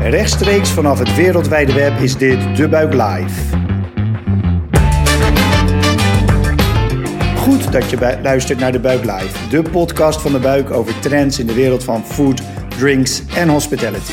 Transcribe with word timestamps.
Rechtstreeks 0.00 0.70
vanaf 0.70 0.98
het 0.98 1.14
wereldwijde 1.14 1.72
web 1.72 2.00
is 2.00 2.16
dit 2.16 2.56
De 2.56 2.68
Buik 2.68 2.92
Live. 2.92 3.56
Goed 7.36 7.72
dat 7.72 7.90
je 7.90 8.18
luistert 8.22 8.58
naar 8.58 8.72
De 8.72 8.80
Buik 8.80 9.04
Live, 9.04 9.48
de 9.48 9.62
podcast 9.70 10.20
van 10.20 10.32
De 10.32 10.38
Buik 10.38 10.70
over 10.70 11.00
trends 11.00 11.38
in 11.38 11.46
de 11.46 11.54
wereld 11.54 11.84
van 11.84 12.04
food, 12.04 12.42
drinks 12.68 13.22
en 13.34 13.48
hospitality. 13.48 14.12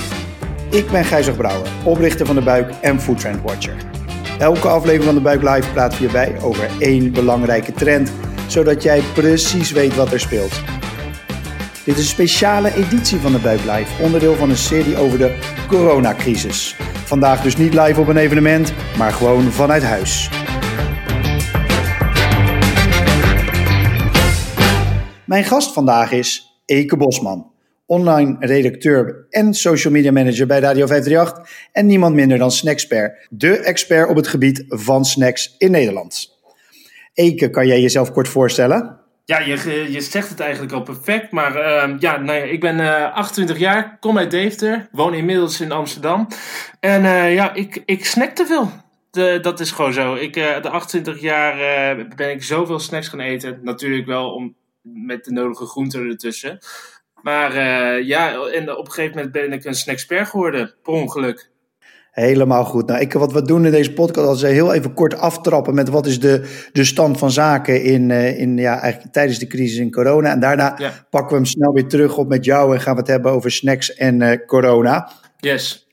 Ik 0.69 0.89
ben 0.91 1.05
Gijzer 1.05 1.33
Brouwer, 1.33 1.67
oprichter 1.83 2.25
van 2.25 2.35
De 2.35 2.41
Buik 2.41 2.71
en 2.81 3.01
Food 3.01 3.19
Trend 3.19 3.41
Watcher. 3.41 3.75
Elke 4.39 4.67
aflevering 4.67 5.03
van 5.03 5.15
De 5.15 5.21
Buik 5.21 5.41
Live 5.41 5.71
praten 5.73 5.97
we 5.97 6.03
hierbij 6.03 6.41
over 6.41 6.69
één 6.79 7.11
belangrijke 7.11 7.71
trend, 7.71 8.11
zodat 8.47 8.83
jij 8.83 9.01
precies 9.13 9.71
weet 9.71 9.95
wat 9.95 10.11
er 10.11 10.19
speelt. 10.19 10.61
Dit 11.85 11.97
is 11.97 12.01
een 12.01 12.09
speciale 12.09 12.73
editie 12.73 13.17
van 13.19 13.31
de 13.31 13.39
Buik 13.39 13.59
Live, 13.59 14.03
onderdeel 14.03 14.35
van 14.35 14.49
een 14.49 14.57
serie 14.57 14.97
over 14.97 15.17
de 15.17 15.39
coronacrisis. 15.67 16.75
Vandaag 17.05 17.41
dus 17.41 17.57
niet 17.57 17.73
live 17.73 17.99
op 17.99 18.07
een 18.07 18.17
evenement, 18.17 18.73
maar 18.97 19.11
gewoon 19.11 19.43
vanuit 19.43 19.83
huis. 19.83 20.29
Mijn 25.25 25.43
gast 25.43 25.73
vandaag 25.73 26.11
is 26.11 26.59
Eke 26.65 26.97
Bosman, 26.97 27.51
online 27.85 28.35
redacteur 28.39 29.25
en 29.29 29.53
social 29.53 29.93
media 29.93 30.11
manager 30.11 30.47
bij 30.47 30.59
Radio 30.59 30.87
538 30.87 31.69
en 31.71 31.85
niemand 31.85 32.15
minder 32.15 32.37
dan 32.37 32.51
Snackspert, 32.51 33.27
de 33.29 33.57
expert 33.57 34.09
op 34.09 34.15
het 34.15 34.27
gebied 34.27 34.65
van 34.67 35.05
snacks 35.05 35.55
in 35.57 35.71
Nederland. 35.71 36.39
Eke, 37.13 37.49
kan 37.49 37.67
jij 37.67 37.81
jezelf 37.81 38.11
kort 38.11 38.27
voorstellen? 38.27 39.04
Ja, 39.25 39.39
je, 39.39 39.91
je 39.91 40.01
zegt 40.01 40.29
het 40.29 40.39
eigenlijk 40.39 40.73
al 40.73 40.81
perfect. 40.81 41.31
Maar 41.31 41.55
uh, 41.55 41.99
ja, 41.99 42.17
nou 42.17 42.37
ja, 42.39 42.43
ik 42.43 42.59
ben 42.59 42.79
uh, 42.79 43.03
eh, 43.03 43.13
28 43.13 43.57
jaar, 43.57 43.97
kom 43.99 44.17
uit 44.17 44.31
Deventer, 44.31 44.87
woon 44.91 45.13
inmiddels 45.13 45.61
in 45.61 45.71
Amsterdam. 45.71 46.27
En 46.79 47.03
uh, 47.03 47.33
ja, 47.33 47.53
ik, 47.53 47.81
ik 47.85 48.05
snack 48.05 48.29
te 48.29 48.45
veel. 48.45 48.71
De, 49.11 49.39
dat 49.41 49.59
is 49.59 49.71
gewoon 49.71 49.93
zo. 49.93 50.15
Ik, 50.15 50.35
uh, 50.35 50.61
de 50.61 50.69
28 50.69 51.21
jaar 51.21 51.57
ben 52.15 52.31
ik 52.31 52.43
zoveel 52.43 52.79
snacks 52.79 53.07
gaan 53.07 53.19
eten. 53.19 53.59
Natuurlijk 53.61 54.05
wel 54.05 54.31
om, 54.31 54.55
met 54.81 55.25
de 55.25 55.31
nodige 55.31 55.65
groenten 55.65 56.09
ertussen. 56.09 56.59
Maar 57.21 57.53
ja, 58.03 58.33
en 58.33 58.77
op 58.77 58.85
een 58.85 58.91
gegeven 58.91 59.15
moment 59.15 59.33
ben 59.33 59.53
ik 59.53 59.65
een 59.65 59.75
snacksper 59.75 60.25
geworden, 60.25 60.73
per 60.83 60.93
ongeluk. 60.93 61.49
Helemaal 62.15 62.65
goed. 62.65 62.87
Nou, 62.87 62.99
ik, 63.01 63.13
wat 63.13 63.33
we 63.33 63.41
doen 63.41 63.65
in 63.65 63.71
deze 63.71 63.93
podcast 63.93 64.43
is 64.43 64.51
heel 64.51 64.73
even 64.73 64.93
kort 64.93 65.17
aftrappen 65.17 65.73
met 65.73 65.89
wat 65.89 66.05
is 66.05 66.19
de, 66.19 66.67
de 66.71 66.83
stand 66.83 67.17
van 67.17 67.31
zaken 67.31 67.83
in, 67.83 68.09
uh, 68.09 68.39
in, 68.39 68.57
ja, 68.57 68.79
eigenlijk 68.79 69.13
tijdens 69.13 69.39
de 69.39 69.47
crisis 69.47 69.77
in 69.77 69.91
corona. 69.91 70.31
En 70.31 70.39
daarna 70.39 70.77
pakken 71.09 71.29
we 71.29 71.35
hem 71.35 71.45
snel 71.45 71.73
weer 71.73 71.87
terug 71.87 72.17
op 72.17 72.27
met 72.27 72.45
jou 72.45 72.73
en 72.73 72.81
gaan 72.81 72.93
we 72.93 72.99
het 72.99 73.09
hebben 73.09 73.31
over 73.31 73.51
snacks 73.51 73.93
en 73.93 74.21
uh, 74.21 74.31
corona. 74.45 75.11
Yes 75.39 75.84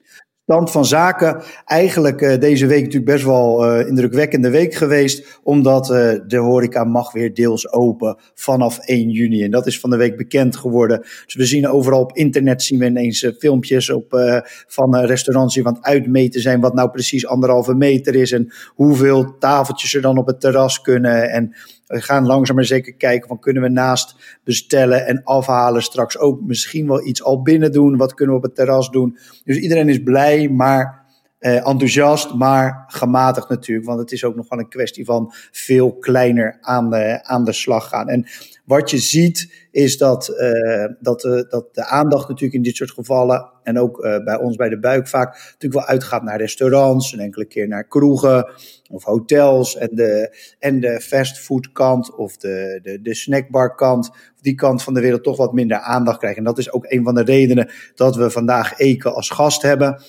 stand 0.53 0.70
van 0.70 0.84
zaken 0.84 1.42
eigenlijk 1.64 2.20
uh, 2.20 2.39
deze 2.39 2.67
week 2.67 2.83
natuurlijk 2.83 3.12
best 3.12 3.25
wel 3.25 3.81
uh, 3.81 3.89
indrukwekkende 3.89 4.50
week 4.50 4.75
geweest. 4.75 5.41
Omdat 5.42 5.91
uh, 5.91 6.12
de 6.27 6.36
horeca 6.36 6.84
mag 6.84 7.12
weer 7.12 7.34
deels 7.34 7.72
open 7.72 8.17
vanaf 8.34 8.78
1 8.78 9.11
juni. 9.11 9.42
En 9.42 9.50
dat 9.50 9.67
is 9.67 9.81
van 9.81 9.91
de 9.91 9.97
week 9.97 10.17
bekend 10.17 10.56
geworden. 10.56 10.98
Dus 10.98 11.34
we 11.34 11.44
zien 11.44 11.69
overal 11.69 12.00
op 12.00 12.17
internet 12.17 12.62
zien 12.62 12.78
we 12.78 12.86
ineens 12.86 13.33
filmpjes 13.39 13.91
op, 13.91 14.41
van 14.67 14.97
restaurants 14.97 15.55
die 15.55 15.67
aan 15.67 15.84
uitmeten 15.84 16.41
zijn. 16.41 16.61
Wat 16.61 16.75
nou 16.75 16.91
precies 16.91 17.27
anderhalve 17.27 17.75
meter 17.75 18.14
is. 18.14 18.33
En 18.33 18.53
hoeveel 18.75 19.39
tafeltjes 19.39 19.94
er 19.94 20.03
dan 20.03 20.19
op 20.19 20.27
het 20.27 20.41
terras 20.41 20.81
kunnen. 20.81 21.31
En 21.31 21.55
we 21.93 22.01
gaan 22.01 22.27
langzaam 22.27 22.57
maar 22.57 22.65
zeker 22.65 22.95
kijken 22.95 23.29
van 23.29 23.39
kunnen 23.39 23.62
we 23.62 23.69
naast 23.69 24.39
bestellen 24.45 25.07
en 25.07 25.25
afhalen 25.25 25.83
straks 25.83 26.19
ook 26.19 26.41
misschien 26.41 26.87
wel 26.87 27.07
iets 27.07 27.23
al 27.23 27.43
binnen 27.43 27.73
doen. 27.73 27.97
Wat 27.97 28.15
kunnen 28.15 28.34
we 28.34 28.41
op 28.41 28.47
het 28.47 28.57
terras 28.57 28.91
doen? 28.91 29.19
Dus 29.45 29.57
iedereen 29.57 29.89
is 29.89 30.03
blij, 30.03 30.49
maar 30.49 31.02
eh, 31.43 31.67
enthousiast, 31.69 32.35
maar 32.35 32.85
gematigd 32.87 33.48
natuurlijk. 33.48 33.87
Want 33.87 33.98
het 34.01 34.12
is 34.12 34.25
ook 34.25 34.35
nog 34.35 34.48
wel 34.48 34.59
een 34.59 34.69
kwestie 34.69 35.05
van 35.05 35.33
veel 35.51 35.97
kleiner 35.99 36.59
aan 36.61 36.91
de, 36.91 37.25
aan 37.25 37.45
de 37.45 37.53
slag 37.53 37.89
gaan. 37.89 38.09
En 38.09 38.27
wat 38.65 38.91
je 38.91 38.99
ziet 38.99 39.66
is 39.71 39.99
dat, 39.99 40.28
uh, 40.28 40.87
dat, 41.00 41.25
uh, 41.25 41.43
dat 41.49 41.75
de 41.75 41.84
aandacht 41.84 42.28
natuurlijk 42.28 42.55
in 42.55 42.62
dit 42.62 42.77
soort 42.77 42.91
gevallen, 42.91 43.50
en 43.62 43.78
ook 43.78 44.05
uh, 44.05 44.25
bij 44.25 44.39
ons 44.39 44.56
bij 44.56 44.69
de 44.69 44.78
buik 44.78 45.09
vaak, 45.09 45.34
natuurlijk 45.34 45.72
wel 45.72 45.84
uitgaat 45.84 46.22
naar 46.22 46.39
restaurants, 46.39 47.12
een 47.12 47.21
enkele 47.21 47.45
keer 47.45 47.69
naar 47.69 47.84
kroegen 47.84 48.50
of 48.91 49.05
hotels. 49.05 49.77
En 49.77 49.89
de, 49.93 50.37
en 50.59 50.81
de 50.81 51.00
fastfoodkant 51.00 52.15
of 52.15 52.37
de, 52.37 52.81
de, 52.83 53.03
de 53.03 53.15
snackbarkant, 53.15 54.11
die 54.41 54.55
kant 54.55 54.83
van 54.83 54.95
de 54.95 55.00
wereld 55.00 55.22
toch 55.22 55.37
wat 55.37 55.53
minder 55.53 55.78
aandacht 55.78 56.19
krijgen. 56.19 56.39
En 56.39 56.45
dat 56.45 56.59
is 56.59 56.72
ook 56.72 56.84
een 56.89 57.05
van 57.05 57.15
de 57.15 57.25
redenen 57.25 57.71
dat 57.95 58.16
we 58.16 58.31
vandaag 58.31 58.78
Eke 58.78 59.11
als 59.11 59.31
gast 59.31 59.62
hebben. 59.62 60.03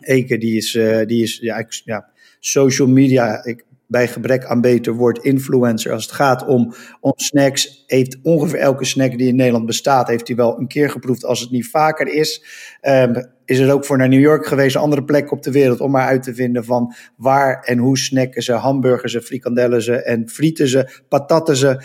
Eke, 0.00 0.38
die 0.38 0.56
is, 0.56 0.72
die 1.06 1.22
is 1.22 1.38
ja, 1.40 1.66
ja, 1.84 2.08
social 2.40 2.88
media. 2.88 3.44
Ik 3.44 3.64
bij 3.86 4.08
gebrek 4.08 4.44
aan 4.44 4.60
beter 4.60 4.92
woord 4.92 5.18
influencer. 5.18 5.92
Als 5.92 6.02
het 6.02 6.12
gaat 6.12 6.46
om, 6.46 6.74
om 7.00 7.12
snacks, 7.16 7.84
heeft 7.86 8.18
ongeveer 8.22 8.58
elke 8.58 8.84
snack 8.84 9.18
die 9.18 9.28
in 9.28 9.36
Nederland 9.36 9.66
bestaat, 9.66 10.08
heeft 10.08 10.26
hij 10.26 10.36
wel 10.36 10.58
een 10.58 10.66
keer 10.66 10.90
geproefd. 10.90 11.24
Als 11.24 11.40
het 11.40 11.50
niet 11.50 11.68
vaker 11.68 12.08
is, 12.08 12.44
um, 12.82 13.32
is 13.44 13.58
er 13.58 13.72
ook 13.72 13.84
voor 13.84 13.96
naar 13.96 14.08
New 14.08 14.20
York 14.20 14.46
geweest, 14.46 14.76
andere 14.76 15.04
plek 15.04 15.32
op 15.32 15.42
de 15.42 15.50
wereld, 15.50 15.80
om 15.80 15.90
maar 15.90 16.06
uit 16.06 16.22
te 16.22 16.34
vinden 16.34 16.64
van 16.64 16.94
waar 17.16 17.62
en 17.62 17.78
hoe 17.78 17.98
snacken 17.98 18.42
ze, 18.42 18.52
hamburgers 18.52 19.12
ze, 19.12 19.22
frikandellen 19.22 19.82
ze 19.82 20.02
en 20.02 20.28
frieten 20.28 20.68
ze, 20.68 21.00
patatten 21.08 21.56
ze 21.56 21.68
uh, 21.68 21.78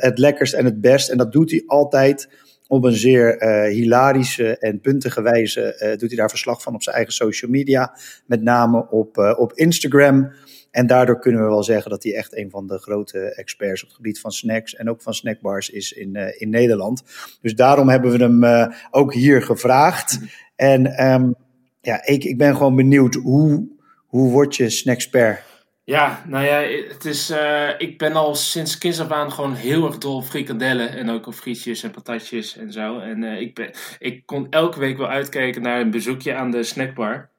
het 0.00 0.18
lekkerst 0.18 0.54
en 0.54 0.64
het 0.64 0.80
best. 0.80 1.08
En 1.08 1.16
dat 1.16 1.32
doet 1.32 1.50
hij 1.50 1.62
altijd 1.66 2.28
op 2.72 2.84
een 2.84 2.96
zeer 2.96 3.42
uh, 3.42 3.74
hilarische 3.74 4.58
en 4.58 4.80
puntige 4.80 5.22
wijze 5.22 5.78
uh, 5.78 5.88
doet 5.88 6.08
hij 6.08 6.18
daar 6.18 6.28
verslag 6.28 6.62
van 6.62 6.74
op 6.74 6.82
zijn 6.82 6.96
eigen 6.96 7.14
social 7.14 7.50
media. 7.50 7.96
Met 8.26 8.42
name 8.42 8.90
op, 8.90 9.16
uh, 9.16 9.34
op 9.38 9.52
Instagram. 9.52 10.32
En 10.70 10.86
daardoor 10.86 11.18
kunnen 11.18 11.42
we 11.42 11.48
wel 11.48 11.62
zeggen 11.62 11.90
dat 11.90 12.02
hij 12.02 12.14
echt 12.14 12.36
een 12.36 12.50
van 12.50 12.66
de 12.66 12.78
grote 12.78 13.18
experts 13.34 13.82
op 13.82 13.88
het 13.88 13.96
gebied 13.96 14.20
van 14.20 14.32
snacks 14.32 14.74
en 14.74 14.90
ook 14.90 15.02
van 15.02 15.14
snackbars 15.14 15.70
is 15.70 15.92
in, 15.92 16.16
in 16.38 16.50
Nederland. 16.50 17.02
Dus 17.40 17.54
daarom 17.54 17.88
hebben 17.88 18.10
we 18.10 18.18
hem 18.18 18.72
ook 18.90 19.14
hier 19.14 19.42
gevraagd. 19.42 20.18
En 20.56 21.06
um, 21.12 21.34
ja, 21.80 22.06
ik, 22.06 22.24
ik 22.24 22.38
ben 22.38 22.56
gewoon 22.56 22.76
benieuwd, 22.76 23.14
hoe, 23.14 23.68
hoe 24.06 24.30
word 24.30 24.56
je 24.56 24.70
snacksper? 24.70 25.44
Ja, 25.84 26.22
nou 26.26 26.44
ja, 26.44 26.60
het 26.88 27.04
is, 27.04 27.30
uh, 27.30 27.68
ik 27.78 27.98
ben 27.98 28.12
al 28.12 28.34
sinds 28.34 28.78
kinds 28.78 29.00
af 29.00 29.10
aan 29.10 29.32
gewoon 29.32 29.54
heel 29.54 29.86
erg 29.86 29.98
dol 29.98 30.16
op 30.16 30.24
frikandellen. 30.24 30.90
En 30.90 31.10
ook 31.10 31.26
op 31.26 31.34
frietjes 31.34 31.82
en 31.82 31.90
patatjes 31.90 32.56
en 32.56 32.72
zo. 32.72 32.98
En 32.98 33.22
ik, 33.24 33.54
ben, 33.54 33.70
ik 33.98 34.26
kon 34.26 34.46
elke 34.50 34.78
week 34.78 34.96
wel 34.96 35.08
uitkijken 35.08 35.62
naar 35.62 35.80
een 35.80 35.90
bezoekje 35.90 36.34
aan 36.34 36.50
de 36.50 36.62
snackbar. 36.62 37.30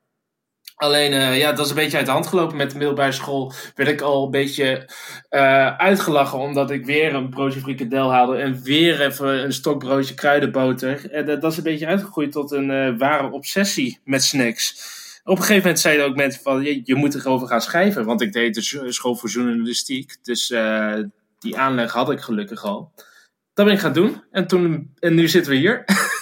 Alleen, 0.76 1.12
uh, 1.12 1.38
ja, 1.38 1.52
dat 1.52 1.66
is 1.66 1.70
een 1.70 1.78
beetje 1.78 1.98
uit 1.98 2.06
de 2.06 2.12
hand 2.12 2.28
gelopen 2.28 2.58
met 2.58 2.72
de 2.72 2.78
middelbare 2.78 3.12
school. 3.12 3.54
Werd 3.76 3.90
ik 3.90 4.02
al 4.02 4.26
een 4.26 4.32
beetje 4.32 4.90
uitgelachen 5.78 6.40
omdat 6.40 6.72
ik 6.72 6.86
weer 6.86 7.14
een 7.16 7.30
broodje 7.30 7.60
frikandel 7.60 8.12
haalde. 8.12 8.38
En 8.38 8.64
weer 8.64 9.02
even 9.02 9.44
een 9.44 9.54
stokbroodje 9.54 10.14
kruidenboter. 10.14 11.12
En 11.12 11.26
dat 11.26 11.52
is 11.52 11.58
een 11.58 11.64
beetje 11.64 11.88
uitgegroeid 11.88 12.32
tot 12.32 12.52
een 12.52 12.98
ware 12.98 13.32
obsessie 13.32 14.00
met 14.04 14.24
snacks. 14.24 15.02
Op 15.24 15.38
een 15.38 15.42
gegeven 15.44 15.62
moment 15.62 15.80
zeiden 15.80 16.06
ook 16.06 16.16
mensen 16.16 16.42
van, 16.42 16.64
je, 16.64 16.82
je 16.84 16.96
moet 16.96 17.16
erover 17.16 17.48
gaan 17.48 17.62
schrijven. 17.62 18.06
Want 18.06 18.22
ik 18.22 18.34
deed 18.34 18.56
de 18.56 18.92
school 18.92 19.16
voor 19.16 19.30
journalistiek. 19.30 20.18
Dus 20.22 20.48
die 21.40 21.58
aanleg 21.58 21.92
had 21.92 22.12
ik 22.12 22.20
gelukkig 22.20 22.64
al. 22.64 22.92
Dat 23.54 23.66
ben 23.66 23.74
ik 23.74 23.80
gaan 23.80 23.94
doen. 23.94 24.24
En, 24.32 24.48
toen, 24.48 24.94
en 25.00 25.16
nu 25.16 25.28
zitten 25.28 25.52
we 25.52 25.58
hier. 25.58 25.84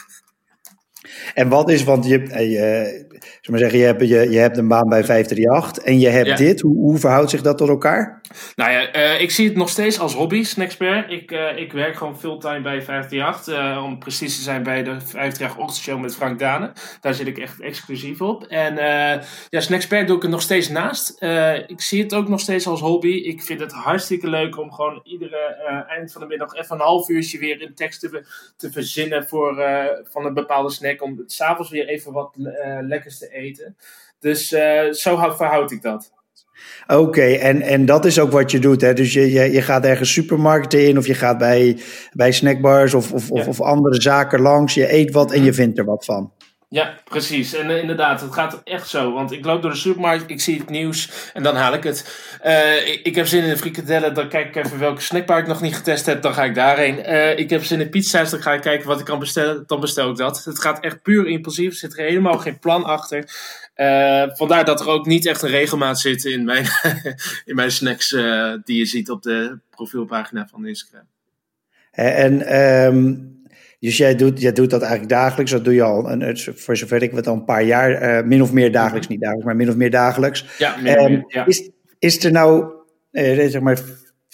En 1.34 1.50
wat 1.50 1.69
is, 1.69 1.84
want 1.84 2.06
je, 2.06 2.19
je, 2.50 3.10
maar 3.50 3.59
zeggen, 3.59 3.79
je, 3.79 3.85
hebt, 3.85 4.02
je, 4.02 4.29
je 4.29 4.38
hebt 4.38 4.57
een 4.57 4.68
baan 4.68 4.90
bij 4.90 5.03
538 5.03 5.84
en 5.84 6.00
je 6.00 6.07
hebt 6.07 6.38
dit. 6.38 6.62
Hoe, 6.62 6.75
hoe 6.75 6.97
verhoudt 6.97 7.29
zich 7.29 7.41
dat 7.41 7.57
tot 7.57 7.69
elkaar? 7.69 8.22
Nou 8.56 8.72
ja, 8.72 8.96
uh, 8.96 9.22
ik 9.22 9.31
zie 9.31 9.47
het 9.47 9.57
nog 9.57 9.69
steeds 9.69 10.00
als 10.00 10.13
hobby, 10.13 10.44
Snackspert. 10.44 11.12
Ik, 11.12 11.31
uh, 11.31 11.57
ik 11.57 11.72
werk 11.72 11.96
gewoon 11.96 12.19
fulltime 12.19 12.62
bij 12.62 12.81
538. 12.81 13.53
Uh, 13.53 13.84
om 13.84 14.00
precies 14.00 14.35
te 14.35 14.41
zijn 14.41 14.63
bij 14.63 14.84
de 14.84 14.90
538 14.90 15.57
ochtendshow 15.57 16.01
met 16.01 16.16
Frank 16.16 16.40
Danen. 16.40 16.74
Daar 17.01 17.13
zit 17.13 17.28
ik 17.28 17.38
echt 17.38 17.62
exclusief 17.62 18.22
op. 18.22 18.44
En 18.44 18.75
ja, 19.50 19.60
Snackspert 19.60 20.07
doe 20.07 20.18
ik 20.18 20.24
er 20.24 20.30
nog 20.30 20.42
steeds 20.42 20.69
naast. 20.69 21.24
ik 21.68 21.81
zie 21.81 22.04
het 22.04 22.13
ook 22.13 22.27
nog 22.27 22.39
steeds 22.39 22.68
als 22.68 22.80
hobby. 22.80 23.07
Ik 23.07 23.42
vind 23.42 23.60
het 23.60 23.71
hartstikke 23.71 24.30
leuk 24.30 24.57
om 24.57 24.71
gewoon 24.71 25.01
iedere 25.04 25.38
eind 25.88 26.12
van 26.12 26.21
de 26.21 26.27
middag 26.27 26.54
even 26.54 26.75
een 26.75 26.81
half 26.81 27.10
uurtje 27.10 27.39
weer 27.39 27.62
in 27.62 27.75
tekst 27.75 28.00
te, 28.00 28.25
te 28.57 28.71
verzinnen 28.71 29.27
voor, 29.27 29.63
van 30.04 30.25
een 30.25 30.33
bepaalde 30.33 30.71
snack. 30.71 31.04
Om 31.04 31.24
s'avonds 31.25 31.71
weer 31.71 31.88
even 31.88 32.12
wat 32.12 32.36
lekkers 32.81 33.18
te 33.18 33.30
eten. 33.33 33.40
Dus 34.19 34.51
uh, 34.51 34.91
zo 34.91 35.15
verhoud 35.15 35.71
ik 35.71 35.81
dat. 35.81 36.11
Oké, 36.88 36.99
okay, 36.99 37.35
en, 37.35 37.61
en 37.61 37.85
dat 37.85 38.05
is 38.05 38.19
ook 38.19 38.31
wat 38.31 38.51
je 38.51 38.59
doet. 38.59 38.81
Hè? 38.81 38.93
Dus 38.93 39.13
je, 39.13 39.31
je, 39.31 39.51
je 39.51 39.61
gaat 39.61 39.85
ergens 39.85 40.13
supermarkten 40.13 40.88
in 40.88 40.97
of 40.97 41.07
je 41.07 41.13
gaat 41.13 41.38
bij, 41.38 41.77
bij 42.13 42.31
snackbars 42.31 42.93
of, 42.93 43.13
of, 43.13 43.29
ja. 43.33 43.45
of, 43.45 43.61
andere 43.61 44.01
zaken 44.01 44.41
langs. 44.41 44.73
Je 44.73 44.93
eet 44.93 45.11
wat 45.11 45.31
en 45.31 45.43
je 45.43 45.53
vindt 45.53 45.77
er 45.77 45.85
wat 45.85 46.05
van. 46.05 46.31
Ja, 46.73 47.00
precies. 47.03 47.53
En 47.53 47.69
uh, 47.69 47.77
inderdaad, 47.77 48.21
het 48.21 48.33
gaat 48.33 48.62
echt 48.63 48.88
zo. 48.88 49.13
Want 49.13 49.31
ik 49.31 49.45
loop 49.45 49.62
door 49.62 49.71
de 49.71 49.77
supermarkt, 49.77 50.29
ik 50.29 50.41
zie 50.41 50.59
het 50.59 50.69
nieuws 50.69 51.31
en 51.33 51.44
dan 51.44 51.56
haal 51.56 51.73
ik 51.73 51.83
het. 51.83 52.19
Uh, 52.45 52.88
ik, 52.88 53.15
heb 53.15 53.27
zin 53.27 53.44
in 53.44 53.50
een 53.50 53.57
frikadellen, 53.57 54.13
dan 54.13 54.29
kijk 54.29 54.56
ik 54.56 54.65
even 54.65 54.79
welke 54.79 55.01
snackbar 55.01 55.39
ik 55.39 55.47
nog 55.47 55.62
niet 55.62 55.75
getest 55.75 56.06
heb, 56.06 56.21
dan 56.21 56.33
ga 56.33 56.44
ik 56.44 56.56
daarheen. 56.56 57.00
Uh, 57.00 57.38
ik 57.38 57.50
heb 57.50 57.63
zin 57.63 57.81
in 57.81 57.89
pizza's, 57.89 58.29
dan 58.29 58.41
ga 58.41 58.53
ik 58.53 58.62
kijken 58.62 58.88
wat 58.88 59.00
ik 59.00 59.06
kan 59.06 59.19
bestellen, 59.19 59.63
dan 59.68 59.79
bestel 59.79 60.09
ik 60.09 60.18
dat. 60.18 60.44
Het 60.45 60.59
gaat 60.59 60.79
echt 60.79 61.01
puur 61.01 61.27
impulsief, 61.27 61.71
er 61.71 61.77
zit 61.77 61.97
er 61.97 62.06
helemaal 62.06 62.38
geen 62.38 62.59
plan 62.59 62.83
achter. 62.83 63.29
vandaar 64.35 64.65
dat 64.65 64.79
er 64.79 64.88
ook 64.88 65.06
niet 65.06 65.25
echt 65.25 65.41
een 65.41 65.50
regelmaat 65.50 66.00
zit 66.00 66.25
in 66.25 66.44
mijn, 66.44 66.65
in 67.45 67.56
mijn 67.56 67.71
snacks 67.71 68.09
die 68.63 68.77
je 68.77 68.85
ziet 68.85 69.09
op 69.09 69.21
de 69.21 69.59
profielpagina 69.69 70.47
van 70.51 70.67
Instagram. 70.67 71.07
En... 71.91 72.56
Um 72.56 73.40
dus 73.81 73.98
jij 73.98 74.16
doet, 74.16 74.42
jij 74.42 74.51
doet 74.51 74.69
dat 74.69 74.81
eigenlijk 74.81 75.12
dagelijks. 75.12 75.51
Dat 75.51 75.63
doe 75.63 75.74
je 75.74 75.83
al, 75.83 76.12
een, 76.12 76.38
voor 76.38 76.78
zover 76.78 77.04
ik 77.04 77.12
weet, 77.12 77.28
al 77.28 77.33
een 77.33 77.45
paar 77.45 77.63
jaar. 77.63 78.19
Uh, 78.19 78.28
min 78.28 78.42
of 78.42 78.54
meer 78.54 78.72
dagelijks, 78.72 79.07
niet 79.07 79.19
dagelijks, 79.19 79.45
maar 79.48 79.56
min 79.56 79.69
of 79.69 79.75
meer 79.75 79.92
dagelijks. 79.92 80.45
Ja, 80.57 80.75
min 80.81 81.00
of 81.00 81.10
meer, 81.10 81.24
ja. 81.28 81.45
Is, 81.45 81.69
is 82.00 82.24
er 82.24 82.31
nou, 82.31 82.66
uh, 83.12 83.50
zeg 83.50 83.62
maar, 83.62 83.80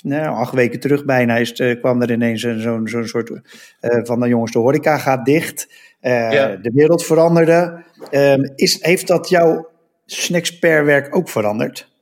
nou, 0.04 0.36
acht 0.36 0.54
weken 0.54 0.80
terug 0.80 1.06
bijna, 1.06 1.36
is 1.38 1.58
het, 1.58 1.80
kwam 1.80 2.02
er 2.02 2.12
ineens 2.12 2.42
zo'n 2.42 2.88
zo'n 2.88 3.08
soort 3.08 3.42
van 3.80 4.20
de 4.20 4.28
jongens, 4.28 4.52
de 4.52 4.60
horeca 4.60 4.98
gaat 4.98 5.26
dicht. 5.26 5.68
Ja. 6.02 6.56
De 6.56 6.72
wereld 6.74 7.06
veranderde. 7.06 7.84
Um, 8.12 8.52
is, 8.56 8.84
heeft 8.84 9.08
dat 9.08 9.30
jouw 9.30 9.70
snacksperwerk 10.06 11.16
ook 11.16 11.30
veranderd? 11.30 11.96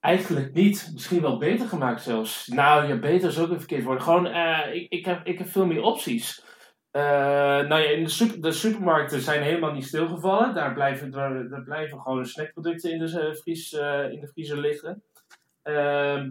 Eigenlijk 0.00 0.54
niet. 0.54 0.90
Misschien 0.92 1.20
wel 1.20 1.38
beter 1.38 1.68
gemaakt 1.68 2.02
zelfs. 2.02 2.46
Nou 2.46 2.88
ja, 2.88 2.96
beter 2.96 3.28
is 3.28 3.38
ook 3.38 3.50
een 3.50 3.58
verkeerd 3.58 3.84
woord. 3.84 4.02
Gewoon, 4.02 4.26
uh, 4.26 4.74
ik, 4.74 4.86
ik, 4.92 5.04
heb, 5.04 5.26
ik 5.26 5.38
heb 5.38 5.48
veel 5.48 5.66
meer 5.66 5.82
opties. 5.82 6.44
Uh, 6.92 7.02
nou 7.02 7.80
ja, 7.80 7.90
in 7.90 8.04
de, 8.04 8.10
super, 8.10 8.40
de, 8.40 8.52
supermarkten 8.52 9.20
zijn 9.20 9.42
helemaal 9.42 9.72
niet 9.72 9.86
stilgevallen. 9.86 10.54
Daar 10.54 10.72
blijven, 10.72 11.10
daar, 11.10 11.48
daar 11.48 11.62
blijven 11.62 12.00
gewoon 12.00 12.26
snackproducten 12.26 12.92
in 12.92 12.98
de, 12.98 13.28
uh, 13.28 13.34
vries, 13.34 13.72
in 14.12 14.20
de 14.20 14.30
vriezer 14.32 14.58
liggen. 14.58 15.02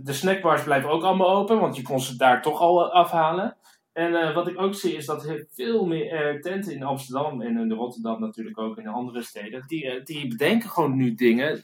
de 0.04 0.13
snackbars 0.13 0.63
blijven 0.63 0.89
ook 0.89 1.04
allemaal 1.04 1.36
open, 1.36 1.60
want 1.60 1.75
je 1.75 1.81
kon 1.81 2.00
ze 2.00 2.18
daar 2.18 2.42
toch 2.42 2.60
al 2.60 2.92
afhalen. 2.92 3.57
En 4.00 4.12
uh, 4.12 4.34
wat 4.34 4.48
ik 4.48 4.62
ook 4.62 4.75
zie 4.75 4.96
is 4.96 5.06
dat 5.06 5.25
er 5.25 5.46
veel 5.56 5.86
meer 5.86 6.36
uh, 6.36 6.42
tenten 6.42 6.74
in 6.74 6.84
Amsterdam 6.84 7.42
en 7.42 7.57
in 7.57 7.72
Rotterdam 7.72 8.19
natuurlijk 8.19 8.57
ook 8.57 8.78
in 8.78 8.88
andere 8.88 9.24
steden, 9.24 9.63
die, 9.68 9.86
uh, 9.86 10.04
die 10.04 10.28
bedenken 10.28 10.69
gewoon 10.69 10.96
nu 10.96 11.16
dingen 11.16 11.63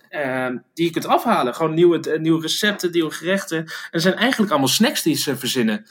die 0.74 0.86
je 0.86 0.92
kunt 0.92 1.06
afhalen. 1.06 1.56
Gewoon 1.56 1.74
nieuwe, 1.74 2.18
nieuwe 2.22 2.42
recepten, 2.42 2.92
nieuwe 2.92 3.12
gerechten. 3.12 3.58
En 3.58 3.68
er 3.92 4.02
zijn 4.02 4.16
eigenlijk 4.16 4.52
allemaal 4.52 4.70
snacks 4.70 5.04
die 5.04 5.16
ze 5.16 5.38
verzinnen. 5.38 5.86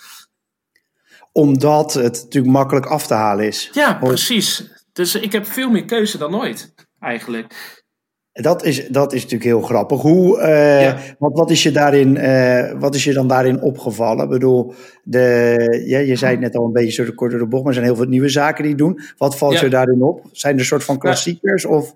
Omdat 1.32 1.94
het 1.94 2.22
natuurlijk 2.22 2.52
makkelijk 2.52 2.86
af 2.86 3.06
te 3.06 3.14
halen 3.14 3.46
is. 3.46 3.70
Ja, 3.72 3.94
precies. 3.94 4.70
Dus 4.92 5.14
ik 5.14 5.32
heb 5.32 5.46
veel 5.46 5.70
meer 5.70 5.84
keuze 5.84 6.18
dan 6.18 6.36
ooit, 6.36 6.74
eigenlijk. 7.00 7.83
Dat 8.34 8.64
is, 8.64 8.88
dat 8.88 9.12
is 9.12 9.22
natuurlijk 9.22 9.50
heel 9.50 9.60
grappig. 9.60 10.00
Hoe, 10.00 10.38
uh, 10.38 10.82
ja. 10.82 10.96
wat, 11.18 11.32
wat, 11.34 11.50
is 11.50 11.62
je 11.62 11.70
daarin, 11.70 12.16
uh, 12.16 12.80
wat 12.80 12.94
is 12.94 13.04
je 13.04 13.12
dan 13.12 13.28
daarin 13.28 13.60
opgevallen? 13.60 14.24
Ik 14.24 14.30
bedoel, 14.30 14.74
de, 15.02 15.82
ja, 15.86 15.98
je 15.98 16.16
zei 16.16 16.30
het 16.32 16.40
net 16.40 16.56
al 16.56 16.64
een 16.64 16.72
beetje 16.72 17.04
zo 17.04 17.12
kort 17.14 17.30
door 17.30 17.40
de 17.40 17.46
bocht, 17.46 17.62
maar 17.62 17.72
er 17.72 17.78
zijn 17.78 17.90
heel 17.90 17.96
veel 17.96 18.10
nieuwe 18.10 18.28
zaken 18.28 18.64
die 18.64 18.74
doen. 18.74 19.00
Wat 19.16 19.36
valt 19.36 19.52
ja. 19.52 19.60
je 19.60 19.68
daarin 19.68 20.02
op? 20.02 20.22
Zijn 20.32 20.58
er 20.58 20.64
soort 20.64 20.84
van 20.84 20.98
klassiekers? 20.98 21.64
Of? 21.64 21.94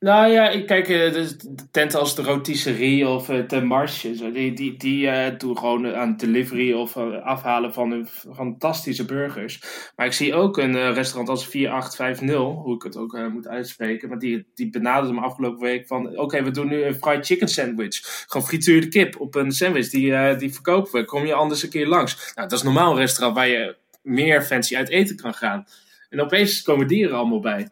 Nou 0.00 0.32
ja, 0.32 0.48
ik 0.48 0.66
kijk, 0.66 0.88
uh, 0.88 1.12
de, 1.12 1.36
tenten 1.70 1.98
als 1.98 2.14
de 2.14 2.22
Rotisserie 2.22 3.08
of 3.08 3.28
uh, 3.28 3.48
de 3.48 3.60
Marche, 3.60 4.32
die, 4.32 4.52
die, 4.52 4.76
die 4.76 5.06
uh, 5.06 5.26
doen 5.38 5.58
gewoon 5.58 5.94
aan 5.94 6.16
delivery 6.16 6.72
of 6.72 6.96
afhalen 6.96 7.72
van 7.72 7.90
hun 7.90 8.06
fantastische 8.34 9.04
burgers. 9.04 9.62
Maar 9.96 10.06
ik 10.06 10.12
zie 10.12 10.34
ook 10.34 10.58
een 10.58 10.92
restaurant 10.92 11.28
als 11.28 11.46
4850, 11.46 12.62
hoe 12.62 12.74
ik 12.74 12.82
het 12.82 12.96
ook 12.96 13.28
moet 13.32 13.48
uitspreken, 13.48 14.08
maar 14.08 14.18
die, 14.18 14.46
die 14.54 14.70
benaderde 14.70 15.14
me 15.14 15.20
afgelopen 15.20 15.60
week 15.60 15.86
van, 15.86 16.18
oké, 16.18 16.42
we 16.42 16.50
doen 16.50 16.68
nu 16.68 16.82
een 16.82 16.94
fried 16.94 17.26
chicken 17.26 17.48
sandwich. 17.48 18.24
Gewoon 18.26 18.46
frituurde 18.46 18.88
kip 18.88 19.20
op 19.20 19.34
een 19.34 19.52
sandwich, 19.52 19.88
die, 19.88 20.36
die 20.36 20.52
verkopen 20.52 20.92
we. 20.92 21.04
Kom 21.04 21.26
je 21.26 21.34
anders 21.34 21.62
een 21.62 21.70
keer 21.70 21.86
langs? 21.86 22.32
Nou, 22.34 22.48
dat 22.48 22.58
is 22.58 22.64
normaal 22.64 22.90
een 22.90 22.98
restaurant 22.98 23.36
waar 23.36 23.48
je 23.48 23.76
meer 24.02 24.42
fancy 24.42 24.76
uit 24.76 24.88
eten 24.88 25.16
kan 25.16 25.34
gaan. 25.34 25.64
En 26.08 26.20
opeens 26.20 26.62
komen 26.62 26.86
dieren 26.86 27.16
allemaal 27.16 27.40
bij. 27.40 27.68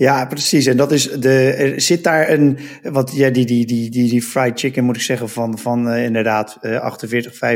Ja, 0.00 0.26
precies. 0.26 0.66
En 0.66 0.76
dat 0.76 0.92
is 0.92 1.10
de. 1.10 1.52
Er 1.52 1.80
zit 1.80 2.04
daar 2.04 2.30
een. 2.30 2.58
Wat 2.82 3.12
ja, 3.14 3.30
die, 3.30 3.46
die, 3.46 3.66
die, 3.66 3.90
die, 3.90 4.10
die 4.10 4.22
fried 4.22 4.60
chicken, 4.60 4.84
moet 4.84 4.96
ik 4.96 5.02
zeggen, 5.02 5.28
van, 5.28 5.58
van 5.58 5.88
uh, 5.88 6.04
inderdaad 6.04 6.58
uh, 6.62 6.96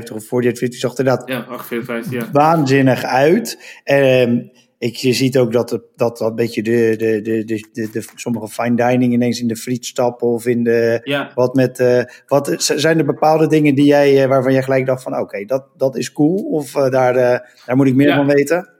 48,50 0.08 0.14
of 0.14 0.24
48,50 0.24 0.68
zag 0.68 0.96
er 0.96 1.04
dat. 1.04 1.22
Ja, 1.26 1.46
48,50, 2.04 2.10
ja. 2.10 2.28
Waanzinnig 2.32 3.04
uit. 3.04 3.58
Um, 3.84 4.50
ik, 4.78 4.96
je 4.96 5.12
ziet 5.12 5.38
ook 5.38 5.52
dat, 5.52 5.80
dat, 5.96 6.18
dat 6.18 6.34
beetje 6.34 6.62
de, 6.62 6.94
de, 6.96 7.20
de, 7.20 7.44
de, 7.44 7.68
de, 7.72 7.88
de, 7.92 8.04
sommige 8.14 8.48
fine 8.48 8.76
dining 8.76 9.12
ineens 9.12 9.40
in 9.40 9.48
de 9.48 9.56
friet 9.56 9.86
stappen 9.86 10.28
of 10.28 10.46
in 10.46 10.64
de. 10.64 11.00
Ja. 11.04 11.30
Wat 11.34 11.54
met. 11.54 11.78
Uh, 11.78 12.02
wat, 12.26 12.54
zijn 12.58 12.98
er 12.98 13.04
bepaalde 13.04 13.46
dingen 13.46 13.74
die 13.74 13.86
jij, 13.86 14.22
uh, 14.22 14.28
waarvan 14.28 14.52
jij 14.52 14.62
gelijk 14.62 14.86
dacht 14.86 15.02
van 15.02 15.12
oké, 15.12 15.22
okay, 15.22 15.44
dat, 15.44 15.64
dat 15.76 15.96
is 15.96 16.12
cool 16.12 16.36
of 16.36 16.72
daar, 16.72 17.14
daar 17.66 17.76
moet 17.76 17.86
ik 17.86 17.94
meer 17.94 18.08
ja. 18.08 18.16
van 18.16 18.26
weten? 18.26 18.73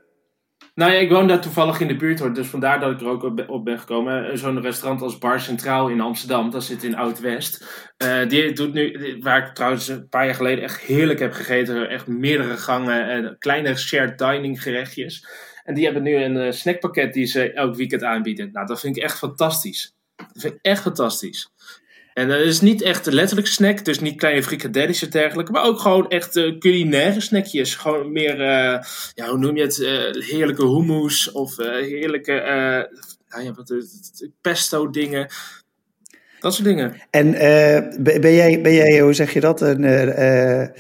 Nou 0.74 0.92
ja, 0.92 0.98
ik 0.98 1.10
woon 1.10 1.28
daar 1.28 1.40
toevallig 1.40 1.80
in 1.80 1.88
de 1.88 1.96
buurt 1.96 2.18
hoor, 2.18 2.34
dus 2.34 2.46
vandaar 2.46 2.80
dat 2.80 2.92
ik 2.92 3.00
er 3.00 3.06
ook 3.06 3.48
op 3.48 3.64
ben 3.64 3.78
gekomen. 3.78 4.38
Zo'n 4.38 4.60
restaurant 4.60 5.02
als 5.02 5.18
Bar 5.18 5.40
Centraal 5.40 5.88
in 5.88 6.00
Amsterdam, 6.00 6.50
dat 6.50 6.64
zit 6.64 6.82
in 6.82 6.96
Oud-West. 6.96 7.64
Uh, 8.04 8.28
die 8.28 8.52
doet 8.52 8.72
nu, 8.72 9.16
waar 9.20 9.46
ik 9.46 9.54
trouwens 9.54 9.88
een 9.88 10.08
paar 10.08 10.24
jaar 10.24 10.34
geleden 10.34 10.64
echt 10.64 10.80
heerlijk 10.80 11.18
heb 11.18 11.32
gegeten, 11.32 11.88
echt 11.88 12.06
meerdere 12.06 12.56
gangen 12.56 13.08
en 13.08 13.36
kleine 13.38 13.76
shared 13.76 14.18
dining 14.18 14.62
gerechtjes. 14.62 15.26
En 15.62 15.74
die 15.74 15.84
hebben 15.84 16.02
nu 16.02 16.14
een 16.14 16.36
uh, 16.36 16.50
snackpakket 16.50 17.12
die 17.12 17.26
ze 17.26 17.52
elk 17.52 17.74
weekend 17.74 18.02
aanbieden. 18.02 18.52
Nou, 18.52 18.66
dat 18.66 18.80
vind 18.80 18.96
ik 18.96 19.02
echt 19.02 19.18
fantastisch. 19.18 19.94
Dat 20.16 20.40
vind 20.40 20.54
ik 20.54 20.58
echt 20.62 20.82
fantastisch. 20.82 21.50
En 22.14 22.28
dat 22.28 22.40
is 22.40 22.60
niet 22.60 22.82
echt 22.82 23.06
een 23.06 23.14
letterlijk 23.14 23.48
snack, 23.48 23.84
dus 23.84 24.00
niet 24.00 24.16
kleine 24.16 24.42
frikadelletjes 24.42 25.02
en 25.02 25.10
dergelijke, 25.10 25.52
maar 25.52 25.64
ook 25.64 25.78
gewoon 25.78 26.08
echt 26.08 26.36
uh, 26.36 26.58
culinaire 26.58 27.20
snackjes. 27.20 27.74
Gewoon 27.74 28.12
meer, 28.12 28.40
uh, 28.40 28.78
ja, 29.14 29.28
hoe 29.28 29.38
noem 29.38 29.56
je 29.56 29.62
het, 29.62 29.78
uh, 29.78 30.24
heerlijke 30.30 30.66
hummus 30.66 31.32
of 31.32 31.56
heerlijke 31.56 32.32
nou 33.28 33.44
ja, 33.44 33.52
wat, 33.52 33.74
pesto 34.40 34.90
dingen. 34.90 35.28
Dat 36.40 36.54
soort 36.54 36.68
dingen. 36.68 36.94
En 37.10 37.30
ben, 38.02 38.34
jij, 38.34 38.60
ben 38.60 38.74
jij, 38.74 39.00
hoe 39.00 39.14
zeg 39.14 39.32
je 39.32 39.40
dat, 39.40 39.60
een, 39.60 40.72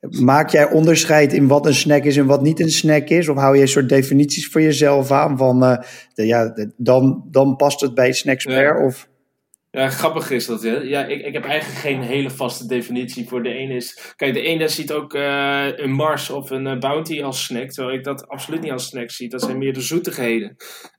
maak 0.00 0.50
jij 0.50 0.70
onderscheid 0.70 1.32
in 1.32 1.46
wat 1.46 1.66
een 1.66 1.74
snack 1.74 2.04
is 2.04 2.16
en 2.16 2.26
wat 2.26 2.42
niet 2.42 2.60
een 2.60 2.70
snack 2.70 3.08
is? 3.08 3.28
Of 3.28 3.36
hou 3.36 3.56
je 3.56 3.62
een 3.62 3.68
soort 3.68 3.88
definities 3.88 4.48
voor 4.48 4.62
jezelf 4.62 5.10
aan 5.10 5.38
van, 5.38 5.60
de, 6.14 6.26
ja, 6.26 6.54
dan, 6.76 7.24
dan 7.30 7.56
past 7.56 7.80
het 7.80 7.94
bij 7.94 8.12
snacks 8.12 8.44
ja. 8.44 8.84
of... 8.84 9.08
Ja, 9.70 9.88
grappig 9.88 10.30
is 10.30 10.46
dat. 10.46 10.62
Hè? 10.62 10.76
Ja, 10.76 11.06
ik, 11.06 11.26
ik 11.26 11.32
heb 11.32 11.44
eigenlijk 11.44 11.80
geen 11.80 12.02
hele 12.02 12.30
vaste 12.30 12.66
definitie 12.66 13.28
voor 13.28 13.42
de 13.42 13.48
ene. 13.48 13.74
Is, 13.74 14.12
kijk, 14.16 14.34
de 14.34 14.40
ene 14.40 14.68
ziet 14.68 14.92
ook 14.92 15.14
uh, 15.14 15.66
een 15.76 15.92
Mars 15.92 16.30
of 16.30 16.50
een 16.50 16.66
uh, 16.66 16.78
Bounty 16.78 17.22
als 17.22 17.44
snack, 17.44 17.70
terwijl 17.70 17.96
ik 17.96 18.04
dat 18.04 18.28
absoluut 18.28 18.60
niet 18.60 18.72
als 18.72 18.86
snack 18.86 19.10
zie. 19.10 19.28
Dat 19.28 19.42
zijn 19.42 19.58
meer 19.58 19.72
de 19.72 19.80
zoetigheden. 19.80 20.56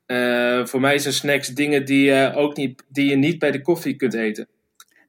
Uh, 0.07 0.65
voor 0.65 0.79
mij 0.79 0.97
zijn 0.97 1.13
snacks 1.13 1.47
dingen 1.47 1.85
die, 1.85 2.35
ook 2.35 2.57
niet, 2.57 2.83
die 2.89 3.09
je 3.09 3.15
niet 3.15 3.39
bij 3.39 3.51
de 3.51 3.61
koffie 3.61 3.95
kunt 3.95 4.13
eten. 4.13 4.47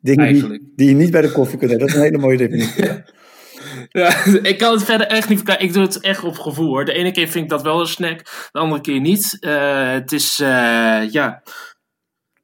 Dingen 0.00 0.32
die, 0.32 0.73
die, 0.76 0.88
je 0.88 0.94
niet 0.94 1.11
bij 1.11 1.23
de 1.23 1.32
koffie 1.32 1.58
kunt 1.58 1.70
eten, 1.70 1.80
dat 1.80 1.88
is 1.88 1.94
een 1.94 2.02
hele 2.02 2.18
mooie 2.18 2.37
definitie. 2.37 2.84
ja. 2.84 3.04
Ja, 3.88 4.25
ik 4.42 4.58
kan 4.58 4.73
het 4.73 4.84
verder 4.84 5.06
echt 5.06 5.28
niet 5.28 5.38
verklaren. 5.38 5.64
Ik 5.64 5.73
doe 5.73 5.82
het 5.82 6.00
echt 6.00 6.25
op 6.25 6.38
gevoel 6.38 6.68
hoor. 6.68 6.84
De 6.84 6.92
ene 6.92 7.11
keer 7.11 7.28
vind 7.28 7.44
ik 7.44 7.50
dat 7.50 7.62
wel 7.62 7.80
een 7.80 7.87
snack, 7.87 8.49
de 8.52 8.58
andere 8.58 8.80
keer 8.80 9.00
niet. 9.00 9.37
het 9.40 10.12
is, 10.12 10.37
ja 11.11 11.42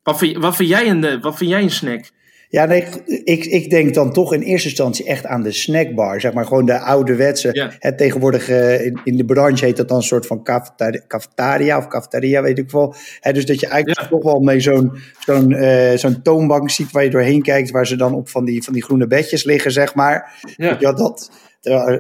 wat 0.07 0.19
vind, 0.19 0.37
wat 0.37 0.57
vind, 0.57 0.69
jij, 0.69 0.89
een, 0.89 1.05
eh, 1.05 1.23
wat 1.23 1.37
vind 1.37 1.51
jij 1.51 1.63
een 1.63 1.71
snack? 1.71 2.05
Ja, 2.49 2.65
nee, 2.65 2.85
ik, 3.25 3.45
ik 3.45 3.71
denk 3.71 3.95
dan 3.95 4.13
toch 4.13 4.35
in 4.35 4.41
eerste 4.41 4.69
instantie 4.69 5.05
echt 5.07 5.27
aan 5.27 5.43
de 5.43 5.53
snackbar. 5.53 6.21
Zeg 6.21 6.33
maar 6.33 6.47
gewoon 6.47 6.67
de 6.67 6.79
ouderwetse. 6.79 7.49
Ja. 7.53 7.71
Het 7.79 7.99
tegenwoordig 7.99 8.51
uh, 8.51 8.85
in, 8.85 9.01
in, 9.05 9.17
de 9.17 9.25
branche 9.25 9.65
heet 9.65 9.77
dat 9.77 9.89
dan 9.89 9.97
een 9.97 10.03
soort 10.03 10.27
van 10.27 10.43
cafetaria 10.43 11.79
of 11.79 11.89
cafetaria, 11.89 12.43
weet 12.43 12.59
ik 12.59 12.71
wel. 12.71 12.95
He, 13.21 13.33
dus 13.33 13.47
dat 13.47 13.61
je 13.61 13.67
eigenlijk 13.67 14.01
ja. 14.01 14.09
toch 14.09 14.23
wel 14.23 14.41
mee 14.41 14.61
zo'n 14.61 14.93
zo'n 15.19 15.51
uh, 15.51 15.93
zo'n 15.93 16.23
toonbank 16.23 16.71
ziet 16.71 16.91
waar 16.91 17.05
je 17.05 17.11
doorheen 17.11 17.43
kijkt, 17.43 17.71
waar 17.71 17.87
ze 17.87 17.97
dan 17.97 18.15
op 18.15 18.29
van 18.29 18.45
die, 18.45 18.63
van 18.63 18.73
die 18.73 18.85
groene 18.85 19.07
bedjes 19.07 19.45
liggen, 19.45 19.73
zeg 19.73 19.95
maar. 19.95 20.33
Ja. 20.57 20.77
ja 20.79 20.93
dat, 20.93 21.31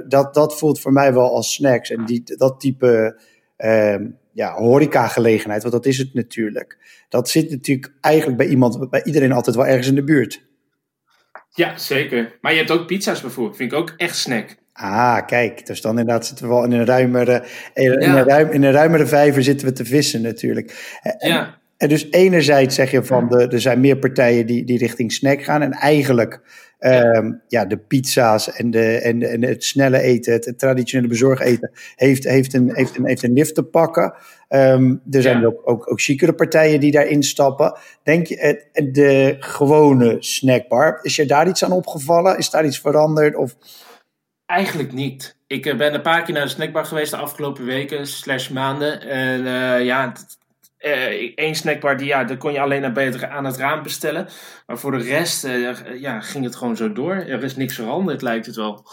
dat, 0.09 0.35
dat 0.35 0.59
voelt 0.59 0.81
voor 0.81 0.93
mij 0.93 1.15
wel 1.15 1.31
als 1.31 1.55
snacks. 1.55 1.91
En 1.91 2.05
die, 2.05 2.23
dat 2.25 2.61
type. 2.61 3.21
Uh, 3.59 3.95
ja, 4.37 4.55
horecagelegenheid, 4.55 5.63
want 5.63 5.75
dat 5.75 5.87
is 5.87 5.99
het 5.99 6.15
natuurlijk. 6.15 6.79
Dat 7.09 7.29
zit 7.29 7.51
natuurlijk 7.51 7.93
eigenlijk 8.01 8.39
bij 8.39 8.47
iemand, 8.47 8.91
bij 8.91 9.05
iedereen 9.05 9.33
altijd 9.33 9.57
wel 9.57 9.67
ergens 9.67 9.89
in 9.89 9.95
de 9.95 10.05
buurt. 10.05 10.45
Ja, 11.51 11.79
zeker. 11.79 12.39
Maar 12.41 12.53
je 12.53 12.59
hebt 12.59 12.71
ook 12.71 12.87
pizza's 12.87 13.21
bijvoorbeeld. 13.21 13.57
Vind 13.57 13.73
ik 13.73 13.79
ook 13.79 13.95
echt 13.97 14.17
snack. 14.17 14.57
Ah, 14.73 15.27
kijk. 15.27 15.67
Dus 15.67 15.81
dan 15.81 15.99
inderdaad 15.99 16.27
zitten 16.27 16.47
we 16.47 16.55
wel 16.55 16.65
in 16.65 16.73
een 16.73 16.85
ruimere, 16.85 17.45
in, 17.75 18.01
ja. 18.01 18.19
een, 18.19 18.25
ruim, 18.25 18.51
in 18.51 18.63
een 18.63 18.73
ruimere 18.73 19.07
vijver 19.07 19.43
zitten 19.43 19.67
we 19.67 19.73
te 19.73 19.85
vissen 19.85 20.23
natuurlijk. 20.23 20.99
En, 21.03 21.29
ja. 21.29 21.59
En 21.77 21.89
dus 21.89 22.11
enerzijds 22.11 22.75
zeg 22.75 22.91
je 22.91 23.05
van 23.05 23.29
de, 23.29 23.49
er 23.49 23.61
zijn 23.61 23.81
meer 23.81 23.99
partijen 23.99 24.47
die, 24.47 24.65
die 24.65 24.79
richting 24.79 25.13
snack 25.13 25.43
gaan. 25.43 25.63
En 25.63 25.73
eigenlijk 25.73 26.41
Ehm, 26.79 27.33
ja, 27.49 27.65
de 27.65 27.77
pizza's 27.77 28.53
en, 28.53 28.71
de, 28.71 28.99
en, 28.99 29.23
en 29.23 29.43
het 29.43 29.65
snelle 29.65 30.01
eten, 30.01 30.33
het, 30.33 30.59
traditionele 30.59 31.09
bezorgeten, 31.09 31.71
heeft, 31.95 32.25
heeft, 32.25 32.55
een, 32.55 32.75
heeft, 32.75 32.97
een, 32.97 33.07
heeft 33.07 33.23
een 33.23 33.33
lift 33.33 33.55
te 33.55 33.63
pakken. 33.63 34.15
Um, 34.49 35.01
er 35.11 35.23
zijn 35.23 35.47
ook, 35.47 35.61
ook, 35.65 35.91
ook 35.91 36.01
chicere 36.01 36.33
partijen 36.33 36.81
die 36.81 36.93
daarin 36.93 37.23
stappen. 37.23 37.79
Denk 38.03 38.27
je, 38.27 38.65
de 38.93 39.37
gewone 39.41 40.17
snackbar, 40.19 40.99
is 41.03 41.17
je 41.17 41.27
daar 41.27 41.49
iets 41.49 41.65
aan 41.65 41.73
opgevallen? 41.73 42.39
Is 42.39 42.51
daar 42.51 42.65
iets 42.65 42.81
veranderd? 42.81 43.37
Of... 43.37 43.57
Eigenlijk 44.47 44.93
niet. 44.93 45.37
Ik 45.47 45.67
eh, 45.67 45.77
ben 45.77 45.95
een 45.95 46.03
paar 46.03 46.23
keer 46.23 46.35
naar 46.35 46.45
de 46.45 46.51
snackbar 46.51 46.85
geweest 46.85 47.11
de 47.11 47.17
afgelopen 47.17 47.65
weken, 47.65 48.07
slash 48.07 48.49
maanden. 48.49 49.01
En 49.01 49.41
uh, 49.41 49.85
ja, 49.85 50.07
uh, 50.07 50.13
één 51.35 51.55
snackbar, 51.55 51.97
die, 51.97 52.07
ja, 52.07 52.25
daar 52.25 52.37
kon 52.37 52.53
je 52.53 52.61
alleen 52.61 52.81
naar 52.81 52.93
beter 52.93 53.29
aan 53.29 53.45
het 53.45 53.57
raam 53.57 53.83
bestellen. 53.83 54.29
Maar 54.67 54.79
voor 54.79 54.99
de 54.99 55.05
rest 55.05 55.45
uh, 55.45 55.69
ja, 56.01 56.21
ging 56.21 56.45
het 56.45 56.57
gewoon 56.57 56.77
zo 56.77 56.93
door. 56.93 57.15
Er 57.15 57.45
is 57.45 57.57
niks 57.57 57.75
veranderd, 57.75 58.23
lijkt 58.23 58.47
het 58.47 58.57
wel. 58.57 58.87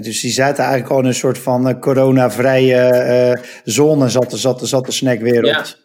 dus 0.00 0.20
die 0.20 0.30
zaten 0.30 0.64
eigenlijk 0.64 0.92
al 0.92 1.00
in 1.00 1.06
een 1.06 1.14
soort 1.14 1.38
van 1.38 1.68
uh, 1.68 1.78
coronavrije 1.80 3.44
zone, 3.64 4.08
zat, 4.08 4.32
zat, 4.32 4.68
zat 4.68 4.86
de 4.86 4.92
snackwereld. 4.92 5.79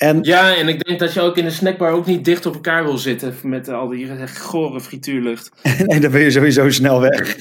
Ja. 0.00 0.06
En, 0.06 0.18
ja, 0.22 0.56
en 0.56 0.68
ik 0.68 0.84
denk 0.84 0.98
dat 0.98 1.12
je 1.12 1.20
ook 1.20 1.36
in 1.36 1.44
de 1.44 1.50
snackbar 1.50 1.92
ook 1.92 2.06
niet 2.06 2.24
dicht 2.24 2.46
op 2.46 2.54
elkaar 2.54 2.84
wil 2.84 2.98
zitten 2.98 3.34
met 3.42 3.68
al 3.68 3.88
die 3.88 4.08
gore 4.26 4.80
frituurlucht. 4.80 5.50
nee, 5.86 6.00
dan 6.00 6.10
ben 6.10 6.20
je 6.20 6.30
sowieso 6.30 6.70
snel 6.70 7.00
weg. 7.00 7.36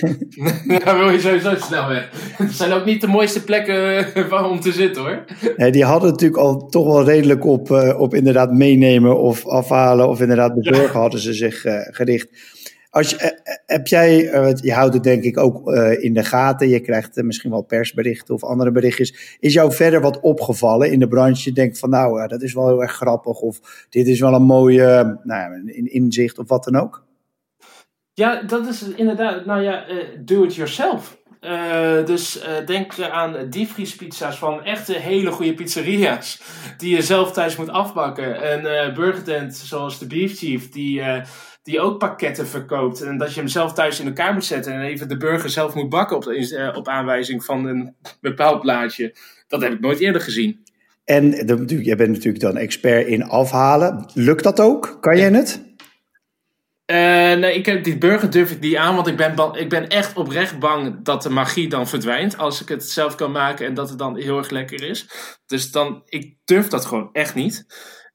dan 0.84 0.98
wil 0.98 1.10
je 1.10 1.20
sowieso 1.20 1.56
snel 1.56 1.88
weg. 1.88 2.10
Het 2.38 2.54
zijn 2.54 2.72
ook 2.72 2.86
niet 2.86 3.02
de 3.02 3.08
mooiste 3.08 3.44
plekken 3.44 4.14
eh, 4.14 4.52
om 4.52 4.60
te 4.60 4.72
zitten 4.72 5.02
hoor. 5.02 5.24
Nee, 5.58 5.72
die 5.72 5.84
hadden 5.84 6.10
natuurlijk 6.10 6.42
al 6.42 6.68
toch 6.68 6.86
wel 6.86 7.04
redelijk 7.04 7.46
op, 7.46 7.70
uh, 7.70 8.00
op 8.00 8.14
inderdaad 8.14 8.52
meenemen 8.52 9.20
of 9.20 9.48
afhalen 9.48 10.10
of 10.10 10.22
inderdaad 10.22 10.56
bezorgen 10.56 11.00
hadden 11.00 11.20
ze 11.20 11.34
zich 11.34 11.66
uh, 11.66 11.74
gericht. 11.82 12.28
Als 12.92 13.10
je, 13.10 13.18
eh, 13.18 13.28
eh, 13.28 13.60
heb 13.66 13.88
jij, 13.88 14.30
eh, 14.30 14.56
je 14.56 14.74
houdt 14.74 14.94
het 14.94 15.04
denk 15.04 15.24
ik 15.24 15.38
ook 15.38 15.72
in 16.00 16.14
de 16.14 16.24
gaten, 16.24 16.70
je 16.70 16.80
krijgt 16.80 17.24
misschien 17.24 17.52
wel 17.52 17.62
persberichten 17.62 18.34
of 18.34 18.44
andere 18.44 18.72
berichtjes. 18.72 19.38
Is 19.40 19.54
jou 19.54 19.74
verder 19.74 20.02
wat 20.02 20.20
opgevallen 20.20 20.92
in 20.92 21.00
de 21.00 21.08
branche? 21.08 21.50
Je 21.50 21.56
denkt 21.56 21.80
van 21.80 21.90
nou, 21.90 22.28
dat 22.28 22.42
is 22.42 22.54
wel 22.54 22.68
heel 22.68 22.82
erg 22.82 22.92
grappig 22.92 23.40
of 23.40 23.88
dit 23.90 24.08
is 24.08 24.20
wel 24.20 24.34
een 24.34 24.44
mooie 24.44 25.20
nou, 25.24 25.72
inzicht 25.84 26.40
of 26.40 26.48
wat 26.48 26.64
dan 26.64 26.76
ook? 26.76 27.08
Ja, 28.14 28.42
dat 28.42 28.68
is 28.68 28.84
inderdaad, 28.96 29.46
nou 29.46 29.62
ja, 29.62 29.86
do 30.20 30.44
it 30.44 30.56
yourself. 30.56 31.18
Dus 32.06 32.44
denk 32.66 33.00
aan 33.00 33.50
diepvriespizza's 33.50 34.38
van 34.38 34.64
echte 34.64 34.94
hele 34.94 35.32
goede 35.32 35.54
pizzeria's. 35.54 36.42
Die 36.78 36.96
je 36.96 37.02
zelf 37.02 37.32
thuis 37.32 37.56
moet 37.56 37.70
afbakken. 37.70 38.42
En 38.42 38.62
uh, 38.62 38.94
burgertent 38.96 39.56
zoals 39.56 40.00
de 40.00 40.08
Beef 40.08 40.38
Chief, 40.38 40.70
die 40.70 41.02
die 41.70 41.80
ook 41.80 42.00
pakketten 42.00 42.48
verkoopt. 42.48 43.02
En 43.02 43.18
dat 43.18 43.34
je 43.34 43.40
hem 43.40 43.50
zelf 43.50 43.74
thuis 43.74 44.00
in 44.00 44.08
elkaar 44.08 44.34
moet 44.34 44.46
zetten 44.46 44.74
en 44.74 44.82
even 44.82 45.08
de 45.08 45.18
burger 45.18 45.50
zelf 45.50 45.74
moet 45.74 45.90
bakken 45.90 46.18
op, 46.18 46.26
uh, 46.26 46.76
op 46.76 46.88
aanwijzing 46.88 47.46
van 47.46 47.66
een 47.66 47.96
bepaald 48.22 48.62
plaatje. 48.62 49.16
Dat 49.48 49.62
heb 49.62 49.72
ik 49.72 49.80
nooit 49.80 50.00
eerder 50.00 50.22
gezien. 50.22 50.64
En 51.06 51.32
de, 51.32 51.84
jij 51.84 51.96
bent 51.96 52.10
natuurlijk 52.10 52.44
dan 52.44 52.58
expert 52.58 53.08
in 53.08 53.24
afhalen. 53.24 54.06
Lukt 54.14 54.44
dat 54.44 54.60
ook? 54.60 54.98
Kan 55.02 55.18
je 55.18 55.24
het? 55.24 55.68
Uh, 56.86 56.98
nee, 57.40 57.54
ik 57.54 57.66
heb 57.66 57.84
die 57.84 57.98
burger 57.98 58.30
durf 58.30 58.52
ik 58.52 58.60
niet 58.60 58.76
aan, 58.76 58.96
want 58.96 59.08
ik 59.08 59.18
ben, 59.18 59.36
ik 59.54 59.70
ben 59.70 59.88
echt 59.88 60.18
oprecht 60.18 60.60
bang 60.60 61.04
dat 61.04 61.24
de 61.24 61.30
magie 61.30 61.70
dan 61.70 61.88
verdwijnt 61.88 62.38
als 62.38 62.62
ik 62.62 62.70
het 62.70 62.84
zelf 62.84 63.16
kan 63.16 63.32
maken 63.32 63.66
en 63.66 63.74
dat 63.74 63.90
het 63.90 63.98
dan 63.98 64.18
heel 64.18 64.38
erg 64.38 64.50
lekker 64.50 64.84
is. 64.84 65.08
Dus 65.46 65.72
dan, 65.72 66.02
ik 66.06 66.36
durf 66.46 66.68
dat 66.68 66.86
gewoon 66.86 67.10
echt 67.12 67.36
niet. 67.36 67.66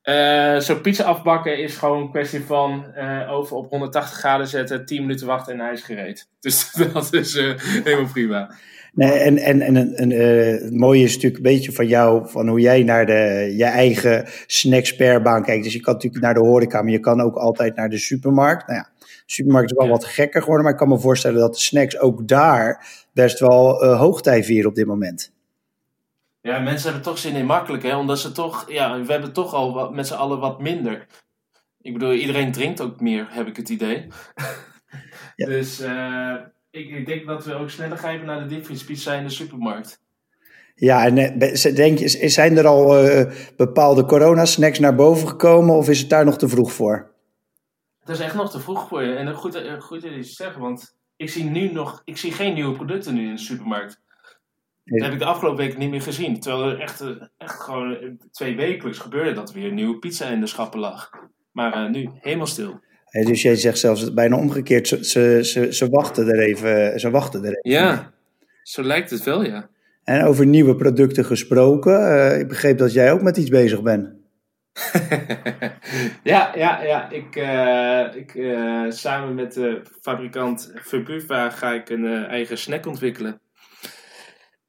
Uh, 0.05 0.59
Zo'n 0.59 0.81
pizza 0.81 1.05
afbakken 1.05 1.59
is 1.59 1.77
gewoon 1.77 2.03
een 2.03 2.11
kwestie 2.11 2.45
van 2.45 2.85
uh, 2.97 3.33
over 3.33 3.57
op 3.57 3.71
180 3.71 4.19
graden 4.19 4.47
zetten, 4.47 4.85
10 4.87 5.01
minuten 5.01 5.27
wachten 5.27 5.53
en 5.53 5.61
hij 5.61 5.73
is 5.73 5.83
gereed. 5.83 6.29
Dus 6.41 6.73
dat 6.73 7.13
is 7.13 7.35
uh, 7.35 7.59
helemaal 7.59 8.13
prima. 8.13 8.55
Nee, 8.93 9.11
en 9.11 9.39
en, 9.39 9.61
en, 9.61 9.95
en 9.95 10.11
het 10.11 10.75
mooie 10.75 11.03
is 11.03 11.15
natuurlijk 11.15 11.37
een 11.37 11.53
beetje 11.53 11.73
van 11.73 11.87
jou, 11.87 12.29
van 12.29 12.49
hoe 12.49 12.61
jij 12.61 12.83
naar 12.83 13.07
de, 13.07 13.53
je 13.57 13.65
eigen 13.65 14.25
snacksperbaan 14.47 15.45
kijkt. 15.45 15.65
Dus 15.65 15.73
je 15.73 15.81
kan 15.81 15.95
natuurlijk 15.95 16.23
naar 16.23 16.35
de 16.35 16.41
horeca, 16.41 16.83
maar 16.83 16.93
je 16.93 17.01
kan 17.01 17.21
ook 17.21 17.37
altijd 17.37 17.77
naar 17.77 17.89
de 17.89 17.99
supermarkt. 17.99 18.67
Nou 18.67 18.79
ja, 18.79 18.89
de 18.99 19.07
supermarkt 19.27 19.71
is 19.71 19.79
wel 19.79 19.89
wat 19.89 20.05
gekker 20.05 20.41
geworden, 20.41 20.65
maar 20.65 20.73
ik 20.73 20.79
kan 20.79 20.89
me 20.89 20.99
voorstellen 20.99 21.41
dat 21.41 21.55
de 21.55 21.61
snacks 21.61 21.99
ook 22.01 22.29
daar 22.29 22.87
best 23.13 23.39
wel 23.39 23.85
hoogtij 23.85 24.45
vieren 24.45 24.69
op 24.69 24.75
dit 24.75 24.87
moment. 24.87 25.34
Ja, 26.45 26.59
mensen 26.59 26.85
hebben 26.85 27.03
toch 27.03 27.19
zin 27.19 27.35
in 27.35 27.47
makkelijk, 27.47 27.83
hè? 27.83 27.97
Omdat 27.97 28.19
ze 28.19 28.33
toch, 28.33 28.71
ja, 28.71 29.01
we 29.01 29.13
hebben 29.13 29.33
toch 29.33 29.55
al 29.55 29.75
wat, 29.75 29.95
met 29.95 30.07
z'n 30.07 30.15
allen 30.15 30.39
wat 30.39 30.61
minder. 30.61 31.07
Ik 31.81 31.93
bedoel, 31.93 32.13
iedereen 32.13 32.53
drinkt 32.53 32.81
ook 32.81 33.01
meer, 33.01 33.27
heb 33.31 33.47
ik 33.47 33.57
het 33.57 33.69
idee. 33.69 34.07
Ja. 35.37 35.47
dus 35.47 35.81
uh, 35.81 36.35
ik, 36.71 36.91
ik, 36.91 37.07
denk 37.07 37.27
dat 37.27 37.45
we 37.45 37.55
ook 37.55 37.71
sneller 37.71 37.97
grijpen 37.97 38.27
naar 38.27 38.41
de 38.41 38.47
diepvriespizza 38.47 39.15
in 39.15 39.25
de 39.25 39.31
supermarkt. 39.31 40.01
Ja, 40.75 41.05
en 41.05 41.19
eh, 41.19 41.75
denk 41.75 41.99
je, 41.99 42.29
zijn 42.29 42.57
er 42.57 42.67
al 42.67 43.05
uh, 43.05 43.33
bepaalde 43.57 44.05
coronasnacks 44.05 44.79
naar 44.79 44.95
boven 44.95 45.29
gekomen 45.29 45.75
of 45.75 45.89
is 45.89 46.01
het 46.01 46.11
daar 46.11 46.25
nog 46.25 46.39
te 46.39 46.49
vroeg 46.49 46.73
voor? 46.73 47.11
Het 48.01 48.09
is 48.09 48.21
echt 48.21 48.35
nog 48.35 48.51
te 48.51 48.61
vroeg 48.61 48.89
voor 48.89 49.03
je. 49.03 49.15
En 49.15 49.35
goed, 49.35 49.63
goed 49.79 50.03
dat 50.03 50.11
je 50.11 50.17
het 50.17 50.27
zeggen, 50.27 50.61
want 50.61 50.97
ik 51.17 51.31
zie 51.31 51.45
nu 51.45 51.73
nog, 51.73 52.03
ik 52.05 52.17
zie 52.17 52.33
geen 52.33 52.55
nieuwe 52.55 52.77
producten 52.77 53.15
nu 53.15 53.29
in 53.29 53.35
de 53.35 53.41
supermarkt. 53.41 54.03
Dat 54.85 55.03
heb 55.03 55.13
ik 55.13 55.19
de 55.19 55.25
afgelopen 55.25 55.67
week 55.67 55.79
niet 55.79 55.91
meer 55.91 56.03
gezien. 56.03 56.41
Terwijl 56.41 56.71
er 56.71 56.81
echt, 56.81 57.05
echt 57.39 57.61
gewoon 57.61 58.19
twee 58.31 58.57
wekelijks 58.57 58.99
gebeurde 58.99 59.33
dat 59.33 59.53
weer 59.53 59.69
een 59.69 59.75
nieuwe 59.75 59.99
pizza 59.99 60.29
in 60.29 60.41
de 60.41 60.47
schappen 60.47 60.81
lag. 60.81 61.11
Maar 61.53 61.85
uh, 61.85 61.91
nu 61.91 62.11
helemaal 62.21 62.47
stil. 62.47 62.81
Hey, 63.05 63.25
dus 63.25 63.43
jij 63.43 63.57
zegt 63.57 63.79
zelfs 63.79 64.15
bijna 64.15 64.37
omgekeerd, 64.37 64.89
ze, 64.89 65.05
ze, 65.05 65.41
ze, 65.43 65.75
ze, 65.75 65.89
wachten 65.89 66.29
er 66.29 66.39
even, 66.39 67.01
ze 67.01 67.11
wachten 67.11 67.45
er 67.45 67.59
even. 67.59 67.71
Ja, 67.71 68.13
zo 68.63 68.83
lijkt 68.83 69.11
het 69.11 69.25
wel, 69.25 69.45
ja. 69.45 69.69
En 70.05 70.25
over 70.25 70.47
nieuwe 70.47 70.77
producten 70.77 71.25
gesproken, 71.25 72.01
uh, 72.01 72.39
ik 72.39 72.49
begreep 72.49 72.79
dat 72.79 72.93
jij 72.93 73.13
ook 73.13 73.23
met 73.23 73.37
iets 73.37 73.51
bezig 73.51 73.83
bent. 73.83 74.09
ja, 76.23 76.53
ja, 76.57 76.83
ja. 76.83 77.11
Ik, 77.11 77.37
uh, 77.37 78.17
ik 78.17 78.33
samen 78.93 79.35
met 79.35 79.53
de 79.53 79.83
fabrikant 80.01 80.73
Verbuva 80.75 81.51
ga 81.51 81.73
ik 81.73 81.89
een 81.89 82.27
eigen 82.27 82.59
snack 82.59 82.87
ontwikkelen. 82.87 83.41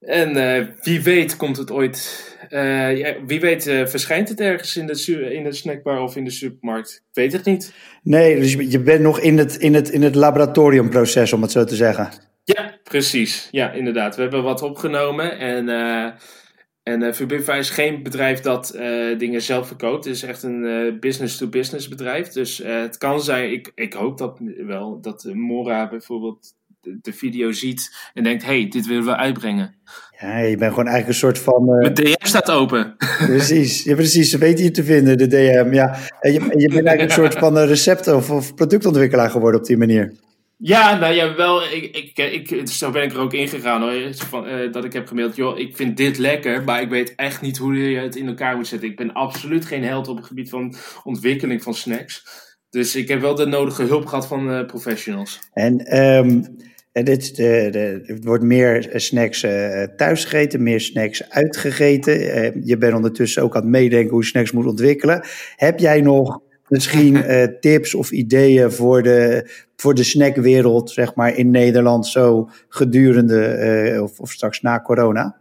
En 0.06 0.38
uh, 0.38 0.68
wie 0.82 1.04
weet 1.04 1.36
komt 1.36 1.58
het 1.58 1.72
ooit. 1.72 2.24
Uh, 2.50 2.98
ja, 2.98 3.16
wie 3.26 3.40
weet 3.40 3.68
uh, 3.68 3.86
verschijnt 3.86 4.30
het 4.30 4.40
ergens 4.40 4.78
in 4.78 4.88
de, 4.88 5.34
in 5.34 5.44
de 5.44 5.54
snackbar 5.54 6.02
of 6.02 6.16
in 6.16 6.24
de 6.24 6.32
supermarkt. 6.32 7.04
Ik 7.10 7.16
weet 7.16 7.34
het 7.34 7.46
niet. 7.46 7.74
Nee, 8.04 8.40
dus 8.40 8.54
je 8.54 8.80
bent 8.80 9.02
nog 9.02 9.20
in 9.20 9.38
het, 9.38 9.56
in 9.56 9.74
het, 9.74 9.90
in 9.90 10.02
het 10.02 10.16
laboratoriumproces, 10.16 11.34
om 11.34 11.42
het 11.42 11.52
zo 11.52 11.64
te 11.64 11.76
zeggen. 11.76 12.10
Ja, 12.44 12.80
precies. 12.84 13.48
Ja, 13.52 13.72
inderdaad. 13.72 14.16
We 14.16 14.22
hebben 14.22 14.44
wat 14.44 14.62
opgenomen. 14.62 15.40
En, 15.40 15.70
en 16.84 17.14
is 17.48 17.70
geen 17.70 18.04
bedrijf 18.04 18.40
dat 18.40 18.78
dingen 19.18 19.42
zelf 19.42 19.68
verkoopt. 19.68 20.06
Het 20.06 20.16
is 20.16 20.24
echt 20.24 20.44
een 20.44 20.98
business-to-business 21.00 21.88
bedrijf. 21.88 22.28
Dus 22.28 22.58
het 22.64 22.98
kan 22.98 23.22
zijn, 23.22 23.52
ik, 23.52 23.72
ik 23.76 23.94
hoop 23.94 24.18
dat 24.18 24.40
wel, 24.58 25.02
dat 25.02 25.24
Mora 25.34 25.90
bijvoorbeeld 25.90 26.54
de 27.02 27.14
video 27.14 27.52
ziet 27.52 27.96
en 28.14 28.24
denkt: 28.24 28.46
hey, 28.46 28.68
dit 28.68 28.88
willen 28.88 29.06
we 29.06 29.16
uitbrengen. 29.16 29.76
Ja, 30.20 30.38
je 30.38 30.58
bent 30.58 30.70
gewoon 30.70 30.88
eigenlijk 30.88 31.08
een 31.08 31.14
soort 31.14 31.40
van. 31.40 31.70
Uh... 31.70 31.80
Mijn 31.80 31.94
DM 31.94 32.26
staat 32.26 32.52
open. 32.52 32.96
Precies, 33.26 33.84
ja, 33.84 33.96
precies. 33.96 34.30
Ze 34.30 34.38
weten 34.38 34.64
je 34.64 34.72
te 34.72 34.84
vinden, 34.84 35.18
de 35.18 35.28
DM. 35.28 35.74
Ja. 35.74 35.98
En 36.20 36.34
je, 36.34 36.40
je 36.40 36.70
bent 36.70 36.88
eigenlijk 36.88 37.02
een 37.02 37.12
soort 37.12 37.34
van 37.34 37.58
uh, 37.58 37.66
recept- 37.66 38.08
of, 38.08 38.30
of 38.30 38.54
productontwikkelaar 38.54 39.30
geworden 39.30 39.60
op 39.60 39.66
die 39.66 39.78
manier. 39.78 40.14
Ja, 40.58 40.98
nou 40.98 41.14
ja, 41.14 41.36
wel. 41.36 41.64
Ik, 41.64 41.96
ik, 41.96 42.48
ik, 42.50 42.68
zo 42.68 42.92
ben 42.92 43.04
ik 43.04 43.12
er 43.12 43.20
ook 43.20 43.34
ingegaan 43.34 43.82
hoor. 43.82 44.14
Van, 44.14 44.48
uh, 44.48 44.72
dat 44.72 44.86
ik 44.86 44.94
heb 44.94 45.08
gemaild, 45.08 45.36
joh, 45.36 45.60
ik 45.60 45.76
vind 45.76 45.98
dit 45.98 46.18
lekker, 46.18 46.64
maar 46.64 46.82
ik 46.82 46.90
weet 46.90 47.16
echt 47.16 47.42
niet 47.42 47.58
hoe 47.58 47.76
je 47.76 48.00
het 48.00 48.16
in 48.16 48.28
elkaar 48.28 48.56
moet 48.56 48.68
zetten. 48.68 48.90
Ik 48.90 48.96
ben 48.96 49.14
absoluut 49.14 49.66
geen 49.66 49.84
held 49.84 50.08
op 50.08 50.18
het 50.18 50.26
gebied 50.26 50.50
van 50.50 50.76
ontwikkeling 51.04 51.64
van 51.64 51.74
snacks. 51.74 52.24
Dus 52.70 52.96
ik 52.96 53.08
heb 53.08 53.22
wel 53.22 53.36
de 53.36 53.46
nodige 53.46 53.84
hulp 53.84 54.06
gehad 54.06 54.28
van 54.28 54.50
uh, 54.50 54.66
professionals. 54.66 55.40
En 55.54 55.98
um, 55.98 56.58
dit, 57.04 57.36
de, 57.36 57.68
de, 57.72 58.04
er 58.06 58.18
wordt 58.22 58.44
meer 58.44 58.90
snacks 58.96 59.44
uh, 59.44 59.84
thuis 59.98 60.26
gegeten, 60.26 60.64
meer 60.64 60.82
snacks 60.82 61.30
uitgegeten. 61.30 62.22
Uh, 62.22 62.52
je 62.64 62.78
bent 62.78 62.94
ondertussen 62.94 63.44
ook 63.44 63.56
aan 63.56 63.62
het 63.62 63.70
meedenken 63.70 64.10
hoe 64.10 64.22
je 64.22 64.28
snacks 64.28 64.52
moet 64.52 64.66
ontwikkelen. 64.66 65.26
Heb 65.56 65.80
jij 65.80 66.02
nog 66.02 66.40
misschien 66.68 67.16
uh, 67.16 67.44
tips 67.60 67.96
of 67.96 68.12
ideeën 68.12 68.72
voor 68.72 69.04
de, 69.04 69.50
voor 69.76 69.94
de 69.94 70.04
snackwereld, 70.04 70.92
zeg 70.92 71.16
maar, 71.16 71.36
in 71.36 71.52
Nederland 71.52 72.08
zo 72.08 72.50
gedurende 72.70 74.00
of, 74.04 74.20
of 74.20 74.32
straks 74.32 74.62
na 74.62 74.82
corona? 74.82 75.36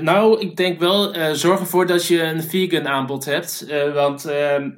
nou, 0.00 0.40
ik 0.40 0.56
denk 0.56 0.78
wel, 0.78 1.14
zorg 1.34 1.60
ervoor 1.60 1.86
dat 1.86 2.06
je 2.06 2.22
een 2.22 2.42
vegan 2.42 2.88
aanbod 2.88 3.24
hebt, 3.24 3.66
want 3.94 4.28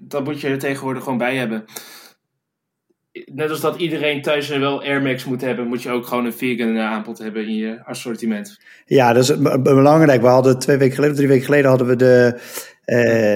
dat 0.01 0.25
moet 0.25 0.41
je 0.41 0.49
er 0.49 0.59
tegenwoordig 0.59 1.03
gewoon 1.03 1.19
bij 1.19 1.37
hebben 1.37 1.65
net 3.33 3.51
als 3.51 3.61
dat 3.61 3.77
iedereen 3.77 4.23
thuis 4.23 4.49
wel 4.49 4.83
Air 4.83 5.03
Max 5.03 5.25
moet 5.25 5.41
hebben, 5.41 5.67
moet 5.67 5.83
je 5.83 5.91
ook 5.91 6.07
gewoon 6.07 6.25
een 6.25 6.33
vegan 6.33 6.77
eh, 6.77 6.85
aanbod 6.85 7.19
hebben 7.19 7.47
in 7.47 7.55
je 7.55 7.85
assortiment. 7.85 8.61
Ja, 8.87 9.13
dat 9.13 9.23
is 9.23 9.37
belangrijk. 9.63 10.21
We 10.21 10.27
hadden 10.27 10.59
twee 10.59 10.77
weken 10.77 10.95
geleden, 10.95 11.17
drie 11.17 11.29
weken 11.29 11.45
geleden 11.45 11.69
hadden 11.69 11.87
we 11.87 11.97
de 11.97 12.41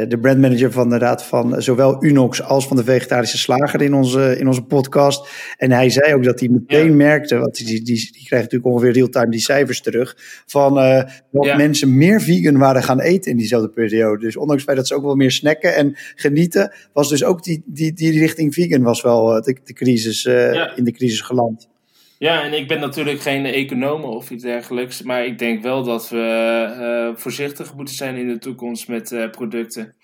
de 0.09 0.19
brandmanager 0.21 0.73
van 0.73 0.89
de 0.89 0.99
raad 0.99 1.25
van 1.25 1.63
zowel 1.63 2.05
Unox 2.05 2.43
als 2.43 2.67
van 2.67 2.77
de 2.77 2.85
vegetarische 2.85 3.39
slager 3.39 3.83
in 3.83 3.95
onze, 3.95 4.39
in 4.39 4.47
onze 4.47 4.63
podcast. 4.63 5.29
En 5.57 5.73
hij 5.73 5.91
zei 5.91 6.15
ook 6.15 6.25
dat 6.25 6.41
hij 6.41 6.49
meteen 6.49 6.97
merkte, 6.97 7.39
want 7.39 7.57
die, 7.57 7.67
die, 7.67 7.85
die, 7.85 8.25
krijgt 8.25 8.31
natuurlijk 8.31 8.67
ongeveer 8.67 8.93
real-time 8.93 9.31
die 9.31 9.41
cijfers 9.41 9.81
terug, 9.81 10.17
van 10.47 10.75
dat 11.31 11.57
mensen 11.57 11.97
meer 11.97 12.21
vegan 12.21 12.59
waren 12.59 12.83
gaan 12.83 13.01
eten 13.01 13.31
in 13.31 13.37
diezelfde 13.37 13.69
periode. 13.69 14.25
Dus 14.25 14.37
ondanks 14.37 14.65
dat 14.65 14.87
ze 14.87 14.95
ook 14.95 15.05
wel 15.05 15.15
meer 15.15 15.31
snacken 15.31 15.75
en 15.75 15.93
genieten, 16.15 16.75
was 16.93 17.09
dus 17.09 17.25
ook 17.25 17.43
die, 17.43 17.63
die, 17.67 17.93
die 17.93 18.19
richting 18.19 18.55
vegan 18.55 18.83
was 18.83 19.03
wel 19.03 19.43
de, 19.43 19.57
de 19.65 19.73
crisis, 19.73 20.25
in 20.77 20.85
de 20.85 20.93
crisis 20.93 21.21
geland. 21.21 21.71
Ja, 22.23 22.45
en 22.45 22.53
ik 22.53 22.69
ben 22.69 22.81
natuurlijk 22.81 23.21
geen 23.21 23.47
econoom 23.47 24.03
of 24.03 24.31
iets 24.31 24.43
dergelijks. 24.43 25.03
Maar 25.03 25.27
ik 25.27 25.39
denk 25.39 25.63
wel 25.63 25.83
dat 25.83 26.09
we 26.09 26.17
uh, 27.17 27.17
voorzichtig 27.21 27.75
moeten 27.75 27.95
zijn 27.95 28.17
in 28.17 28.29
de 28.29 28.39
toekomst 28.39 28.89
met 28.89 29.11
uh, 29.11 29.31
producten. 29.31 29.95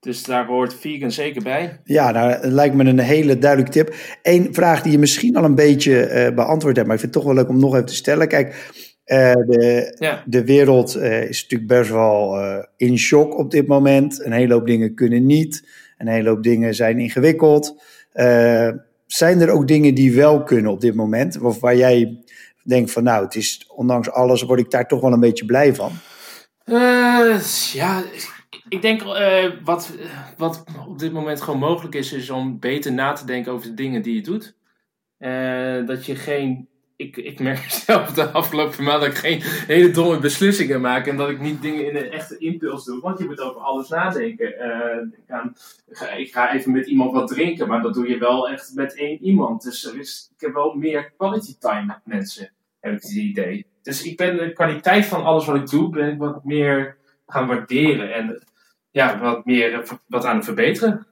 Dus 0.00 0.22
daar 0.22 0.46
hoort 0.46 0.74
vegan 0.74 1.10
zeker 1.10 1.42
bij. 1.42 1.80
Ja, 1.84 2.10
nou, 2.10 2.30
het 2.30 2.52
lijkt 2.52 2.74
me 2.74 2.84
een 2.84 2.98
hele 2.98 3.38
duidelijke 3.38 3.72
tip. 3.72 3.94
Eén 4.22 4.54
vraag 4.54 4.82
die 4.82 4.92
je 4.92 4.98
misschien 4.98 5.36
al 5.36 5.44
een 5.44 5.54
beetje 5.54 6.10
uh, 6.10 6.34
beantwoord 6.34 6.76
hebt, 6.76 6.88
maar 6.88 6.96
ik 6.96 7.02
vind 7.02 7.14
het 7.14 7.24
toch 7.24 7.32
wel 7.32 7.42
leuk 7.42 7.52
om 7.52 7.60
nog 7.60 7.74
even 7.74 7.86
te 7.86 7.94
stellen. 7.94 8.28
Kijk, 8.28 8.72
de, 9.04 9.96
ja. 9.98 10.22
de 10.26 10.44
wereld 10.44 10.96
is 10.96 11.42
natuurlijk 11.42 11.70
best 11.70 11.90
wel 11.90 12.38
in 12.76 12.98
shock 12.98 13.38
op 13.38 13.50
dit 13.50 13.66
moment. 13.66 14.24
Een 14.24 14.32
hele 14.32 14.52
hoop 14.52 14.66
dingen 14.66 14.94
kunnen 14.94 15.26
niet. 15.26 15.68
Een 15.98 16.08
hele 16.08 16.28
hoop 16.28 16.42
dingen 16.42 16.74
zijn 16.74 16.98
ingewikkeld 16.98 17.82
zijn 19.06 19.40
er 19.40 19.50
ook 19.50 19.68
dingen 19.68 19.94
die 19.94 20.14
wel 20.14 20.42
kunnen 20.42 20.72
op 20.72 20.80
dit 20.80 20.94
moment? 20.94 21.40
Of 21.40 21.60
waar 21.60 21.76
jij 21.76 22.24
denkt 22.62 22.90
van 22.90 23.02
nou, 23.02 23.24
het 23.24 23.34
is 23.34 23.70
ondanks 23.74 24.10
alles 24.10 24.42
word 24.42 24.60
ik 24.60 24.70
daar 24.70 24.88
toch 24.88 25.00
wel 25.00 25.12
een 25.12 25.20
beetje 25.20 25.44
blij 25.44 25.74
van? 25.74 25.92
Uh, 26.64 27.40
ja, 27.72 28.02
ik 28.68 28.82
denk 28.82 29.02
uh, 29.02 29.44
wat, 29.64 29.92
wat 30.36 30.64
op 30.88 30.98
dit 30.98 31.12
moment 31.12 31.40
gewoon 31.40 31.60
mogelijk 31.60 31.94
is, 31.94 32.12
is 32.12 32.30
om 32.30 32.58
beter 32.58 32.92
na 32.92 33.12
te 33.12 33.26
denken 33.26 33.52
over 33.52 33.68
de 33.68 33.74
dingen 33.74 34.02
die 34.02 34.14
je 34.14 34.22
doet. 34.22 34.56
Uh, 35.18 35.86
dat 35.86 36.06
je 36.06 36.16
geen 36.16 36.68
ik, 36.96 37.16
ik 37.16 37.40
merk 37.40 37.70
zelf 37.86 38.12
de 38.12 38.30
afgelopen 38.30 38.84
maand 38.84 39.00
dat 39.00 39.10
ik 39.10 39.16
geen 39.16 39.40
hele 39.42 39.90
domme 39.90 40.18
beslissingen 40.18 40.80
maak. 40.80 41.06
En 41.06 41.16
dat 41.16 41.28
ik 41.28 41.40
niet 41.40 41.62
dingen 41.62 41.88
in 41.88 41.96
een 41.96 42.10
echte 42.10 42.38
impuls 42.38 42.84
doe. 42.84 43.00
Want 43.00 43.18
je 43.18 43.24
moet 43.24 43.40
over 43.40 43.60
alles 43.60 43.88
nadenken. 43.88 44.48
Ik, 44.48 45.96
ga, 45.96 46.10
ik, 46.10 46.32
ga, 46.32 46.54
even 46.54 46.72
met 46.72 46.86
iemand 46.86 47.12
wat 47.12 47.28
drinken. 47.28 47.68
Maar 47.68 47.82
dat 47.82 47.94
doe 47.94 48.08
je 48.08 48.18
wel 48.18 48.48
echt 48.48 48.74
met 48.74 48.94
één 48.94 49.22
iemand. 49.22 49.62
Dus 49.62 49.84
er 49.84 49.98
is, 49.98 50.30
ik 50.34 50.40
heb 50.40 50.54
wel 50.54 50.74
meer 50.74 51.12
quality 51.16 51.56
time 51.58 51.84
met 51.84 52.00
mensen. 52.04 52.50
Heb 52.80 52.92
ik 52.92 53.02
het 53.02 53.12
idee. 53.12 53.66
Dus 53.82 54.02
ik 54.02 54.16
ben 54.16 54.36
de 54.36 54.52
kwaliteit 54.52 55.06
van 55.06 55.24
alles 55.24 55.46
wat 55.46 55.56
ik 55.56 55.68
doe. 55.68 55.90
Ben 55.90 56.12
ik 56.12 56.18
wat 56.18 56.44
meer 56.44 56.96
gaan 57.26 57.46
waarderen. 57.46 58.14
En 58.14 58.42
ja, 58.90 59.18
wat 59.18 59.44
meer 59.44 59.98
wat 60.06 60.24
aan 60.24 60.36
het 60.36 60.44
verbeteren. 60.44 61.06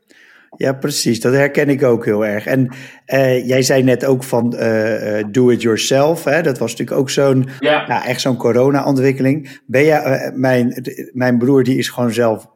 Ja, 0.57 0.73
precies. 0.73 1.21
Dat 1.21 1.33
herken 1.33 1.69
ik 1.69 1.83
ook 1.83 2.05
heel 2.05 2.27
erg. 2.27 2.47
En 2.47 2.75
uh, 3.07 3.47
jij 3.47 3.63
zei 3.63 3.83
net 3.83 4.05
ook 4.05 4.25
van 4.25 4.55
uh, 4.55 5.19
uh, 5.19 5.25
do 5.31 5.49
it 5.49 5.63
yourself. 5.63 6.25
Hè? 6.25 6.43
Dat 6.43 6.59
was 6.59 6.71
natuurlijk 6.71 6.99
ook 6.99 7.11
zo'n, 7.11 7.49
ja. 7.59 7.85
ja 7.87 8.07
echt 8.07 8.21
zo'n 8.21 8.37
corona-ontwikkeling. 8.37 9.61
Ben 9.67 9.85
jij, 9.85 10.33
mijn, 10.35 10.85
mijn 11.13 11.39
broer 11.39 11.63
die 11.63 11.79
is 11.79 11.89
gewoon 11.89 12.13
zelf 12.13 12.47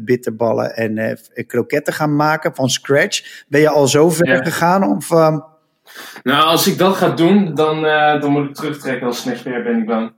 bitterballen 0.00 0.76
en 0.76 1.18
kroketten 1.46 1.92
gaan 1.92 2.16
maken 2.16 2.54
van 2.54 2.68
scratch. 2.68 3.44
Ben 3.48 3.60
je 3.60 3.68
al 3.68 3.86
zo 3.86 4.10
ver 4.10 4.28
ja. 4.28 4.42
gegaan? 4.42 4.96
Of, 4.96 5.10
Nou, 6.22 6.44
als 6.44 6.66
ik 6.66 6.78
dat 6.78 6.96
ga 6.96 7.08
doen, 7.08 7.54
dan, 7.54 7.82
dan 8.20 8.30
moet 8.30 8.48
ik 8.48 8.54
terugtrekken 8.54 9.06
als 9.06 9.20
snackspeer, 9.20 9.62
ben 9.62 9.78
ik 9.78 9.86
bang. 9.86 10.12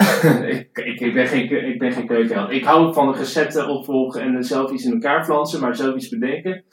ik, 0.54 0.78
ik, 0.84 1.00
ik, 1.00 1.14
ben 1.14 1.26
geen, 1.26 1.66
ik 1.68 1.78
ben 1.78 1.92
geen 1.92 2.06
keukenheld. 2.06 2.50
Ik 2.50 2.64
hou 2.64 2.94
van 2.94 3.14
recepten 3.14 3.68
opvolgen 3.68 4.20
en 4.20 4.44
zelf 4.44 4.70
iets 4.70 4.84
in 4.84 4.92
elkaar 4.92 5.24
flansen, 5.24 5.60
maar 5.60 5.76
zelf 5.76 5.94
iets 5.94 6.08
bedenken. 6.08 6.64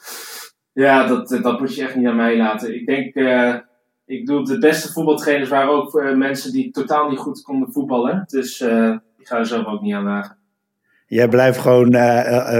Ja, 0.72 1.06
dat, 1.06 1.28
dat 1.42 1.60
moet 1.60 1.74
je 1.74 1.82
echt 1.82 1.94
niet 1.94 2.06
aan 2.06 2.16
mij 2.16 2.36
laten. 2.36 2.74
Ik 2.74 2.86
denk, 2.86 3.14
uh, 3.14 3.54
ik 4.06 4.26
doe 4.26 4.44
de 4.44 4.58
beste 4.58 4.92
voetbaltrainers 4.92 5.48
waren 5.48 5.70
ook 5.70 5.94
uh, 5.94 6.14
mensen 6.14 6.52
die 6.52 6.70
totaal 6.70 7.08
niet 7.08 7.18
goed 7.18 7.42
konden 7.42 7.72
voetballen. 7.72 8.24
Dus 8.26 8.60
uh, 8.60 8.96
ik 9.18 9.26
ga 9.26 9.38
er 9.38 9.46
zelf 9.46 9.66
ook 9.66 9.80
niet 9.80 9.94
aan 9.94 10.04
wagen. 10.04 10.36
Jij 11.06 11.28
blijft 11.28 11.58
gewoon 11.58 11.92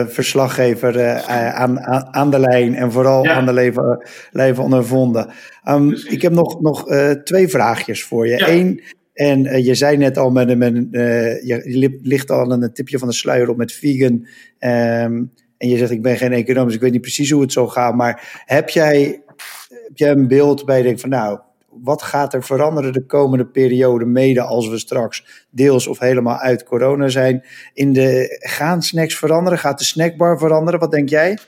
verslaggever 0.08 1.22
aan, 1.26 1.80
aan, 1.80 2.14
aan, 2.14 2.30
de 2.30 2.38
lijn 2.38 2.74
en 2.74 2.92
vooral 2.92 3.24
ja. 3.24 3.32
aan 3.32 3.46
de 3.46 3.52
leven, 3.52 4.08
leven 4.30 4.64
ondervonden. 4.64 5.30
Um, 5.68 5.92
ik 5.92 6.22
heb 6.22 6.32
nog, 6.32 6.60
nog 6.60 6.84
twee 7.24 7.48
vraagjes 7.48 8.04
voor 8.04 8.26
je. 8.26 8.36
Ja. 8.36 8.48
Eén, 8.48 8.82
en 9.18 9.44
uh, 9.44 9.64
je 9.64 9.74
zei 9.74 9.96
net 9.96 10.18
al, 10.18 10.30
met, 10.30 10.58
met, 10.58 10.74
uh, 10.90 11.42
je 11.44 11.98
ligt 12.02 12.30
al 12.30 12.52
een 12.52 12.72
tipje 12.72 12.98
van 12.98 13.08
de 13.08 13.14
sluier 13.14 13.48
op 13.48 13.56
met 13.56 13.72
vegan. 13.72 14.12
Um, 14.12 15.32
en 15.56 15.68
je 15.68 15.76
zegt, 15.76 15.90
ik 15.90 16.02
ben 16.02 16.16
geen 16.16 16.32
econoom, 16.32 16.64
dus 16.64 16.74
ik 16.74 16.80
weet 16.80 16.92
niet 16.92 17.00
precies 17.00 17.30
hoe 17.30 17.42
het 17.42 17.52
zou 17.52 17.68
gaan. 17.68 17.96
Maar 17.96 18.42
heb 18.44 18.68
jij, 18.68 19.22
heb 19.68 19.96
jij 19.96 20.10
een 20.10 20.28
beeld 20.28 20.64
bij 20.64 20.76
je 20.76 20.82
denkt 20.82 21.00
van, 21.00 21.10
nou, 21.10 21.38
wat 21.68 22.02
gaat 22.02 22.34
er 22.34 22.44
veranderen 22.44 22.92
de 22.92 23.06
komende 23.06 23.46
periode, 23.46 24.04
mede 24.04 24.40
als 24.40 24.68
we 24.68 24.78
straks 24.78 25.46
deels 25.50 25.86
of 25.86 25.98
helemaal 25.98 26.38
uit 26.38 26.64
corona 26.64 27.08
zijn? 27.08 27.44
In 27.74 27.92
de, 27.92 28.38
gaan 28.40 28.82
snacks 28.82 29.18
veranderen? 29.18 29.58
Gaat 29.58 29.78
de 29.78 29.84
snackbar 29.84 30.38
veranderen? 30.38 30.80
Wat 30.80 30.90
denk 30.90 31.08
jij? 31.08 31.38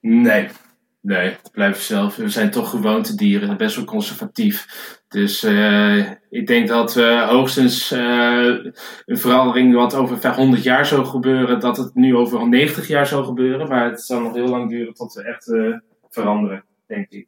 Nee, 0.00 0.48
nee, 1.04 1.28
het 1.28 1.50
blijft 1.52 1.82
zelf. 1.82 2.16
We 2.16 2.28
zijn 2.28 2.50
toch 2.50 2.70
gewoontedieren, 2.70 3.56
best 3.56 3.76
wel 3.76 3.84
conservatief. 3.84 4.66
Dus 5.08 5.44
uh, 5.44 6.10
ik 6.30 6.46
denk 6.46 6.68
dat 6.68 6.94
we 6.94 7.26
hoogstens 7.28 7.92
uh, 7.92 8.56
een 9.04 9.18
verandering 9.18 9.74
wat 9.74 9.94
over 9.94 10.34
100 10.34 10.62
jaar 10.62 10.86
zou 10.86 11.04
gebeuren, 11.04 11.60
dat 11.60 11.76
het 11.76 11.94
nu 11.94 12.16
over 12.16 12.48
90 12.48 12.88
jaar 12.88 13.06
zou 13.06 13.24
gebeuren. 13.24 13.68
Maar 13.68 13.90
het 13.90 14.02
zal 14.02 14.20
nog 14.20 14.34
heel 14.34 14.48
lang 14.48 14.70
duren 14.70 14.94
tot 14.94 15.14
we 15.14 15.22
echt 15.22 15.52
veranderen, 16.08 16.64
denk 16.86 17.10
ik. 17.10 17.26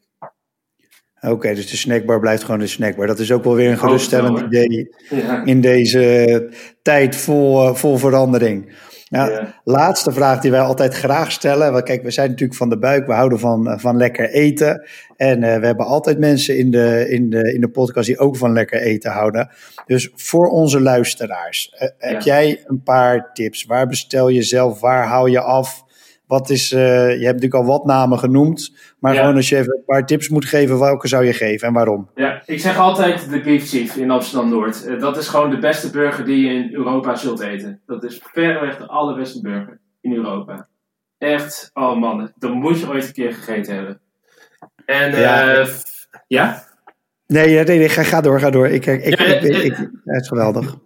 Oké, 1.21 1.35
okay, 1.35 1.55
dus 1.55 1.71
de 1.71 1.77
snackbar 1.77 2.21
blijft 2.21 2.45
gewoon 2.45 2.61
de 2.61 2.67
snackbar. 2.67 3.07
Dat 3.07 3.19
is 3.19 3.33
ook 3.33 3.45
wel 3.45 3.55
weer 3.55 3.71
een 3.71 3.79
geruststellend 3.79 4.41
idee 4.41 4.95
ja. 5.11 5.45
in 5.45 5.61
deze 5.61 6.49
tijd 6.83 7.17
vol, 7.17 7.75
vol 7.75 7.97
verandering. 7.97 8.73
Ja. 9.09 9.55
Laatste 9.65 10.13
vraag 10.13 10.41
die 10.41 10.51
wij 10.51 10.61
altijd 10.61 10.95
graag 10.95 11.33
stellen. 11.33 11.73
Want 11.73 11.85
kijk, 11.85 12.03
we 12.03 12.11
zijn 12.11 12.31
natuurlijk 12.31 12.59
van 12.59 12.69
de 12.69 12.79
buik, 12.79 13.07
we 13.07 13.13
houden 13.13 13.39
van, 13.39 13.81
van 13.81 13.97
lekker 13.97 14.31
eten. 14.31 14.89
En 15.17 15.43
uh, 15.43 15.57
we 15.59 15.67
hebben 15.67 15.87
altijd 15.87 16.19
mensen 16.19 16.59
in 16.59 16.71
de, 16.71 17.07
in, 17.09 17.31
de, 17.31 17.55
in 17.55 17.61
de 17.61 17.69
podcast 17.69 18.07
die 18.07 18.19
ook 18.19 18.37
van 18.37 18.53
lekker 18.53 18.81
eten 18.81 19.11
houden. 19.11 19.51
Dus 19.87 20.11
voor 20.15 20.49
onze 20.49 20.81
luisteraars, 20.81 21.73
uh, 21.75 21.81
ja. 21.81 21.93
heb 21.99 22.23
jij 22.23 22.63
een 22.65 22.83
paar 22.83 23.33
tips? 23.33 23.65
Waar 23.65 23.87
bestel 23.87 24.29
je 24.29 24.43
zelf? 24.43 24.81
Waar 24.81 25.07
hou 25.07 25.31
je 25.31 25.41
af? 25.41 25.85
Wat 26.27 26.51
is, 26.51 26.73
uh, 26.73 26.79
je 27.19 27.25
hebt 27.25 27.41
natuurlijk 27.41 27.55
al 27.55 27.65
wat 27.65 27.85
namen 27.85 28.19
genoemd, 28.19 28.77
maar 28.99 29.15
ja. 29.15 29.21
gewoon 29.21 29.37
als 29.37 29.49
je 29.49 29.57
even 29.57 29.77
een 29.77 29.85
paar 29.85 30.07
tips 30.07 30.29
moet 30.29 30.45
geven, 30.45 30.79
welke 30.79 31.09
zou 31.09 31.25
je 31.25 31.33
geven 31.33 31.69
en 31.69 31.75
waarom? 31.75 32.11
Ja, 32.15 32.43
ik 32.47 32.61
zeg 32.61 32.79
altijd 32.79 33.31
de 33.31 33.41
Beef 33.41 33.69
Chief 33.69 33.97
in 33.97 34.11
Amsterdam-Noord. 34.11 34.87
Uh, 34.87 35.01
dat 35.01 35.17
is 35.17 35.29
gewoon 35.29 35.51
de 35.51 35.59
beste 35.59 35.91
burger 35.91 36.25
die 36.25 36.47
je 36.47 36.55
in 36.55 36.75
Europa 36.75 37.15
zult 37.15 37.41
eten. 37.41 37.81
Dat 37.87 38.05
is 38.05 38.21
verreweg 38.23 38.77
de 38.77 38.87
allerbeste 38.87 39.41
burger 39.41 39.81
in 40.01 40.13
Europa. 40.13 40.69
Echt, 41.19 41.71
oh 41.75 41.97
man, 41.97 42.33
dat 42.39 42.55
moet 42.55 42.81
je 42.81 42.89
ooit 42.89 43.07
een 43.07 43.13
keer 43.13 43.33
gegeten 43.33 43.75
hebben. 43.75 44.01
En 44.87 45.17
ja? 45.17 45.59
Uh, 45.59 45.67
ja? 46.27 46.65
Nee, 47.27 47.65
nee, 47.65 47.79
nee, 47.79 47.89
ga, 47.89 48.03
ga 48.03 48.21
door, 48.21 48.41
ga 48.41 48.51
door. 48.51 48.69
Ik, 48.69 48.87
ik, 48.87 49.19
ja, 49.19 49.25
ik, 49.25 49.43
ik, 49.43 49.63
ik, 49.63 49.77
het 50.05 50.23
is 50.23 50.29
geweldig. 50.29 50.77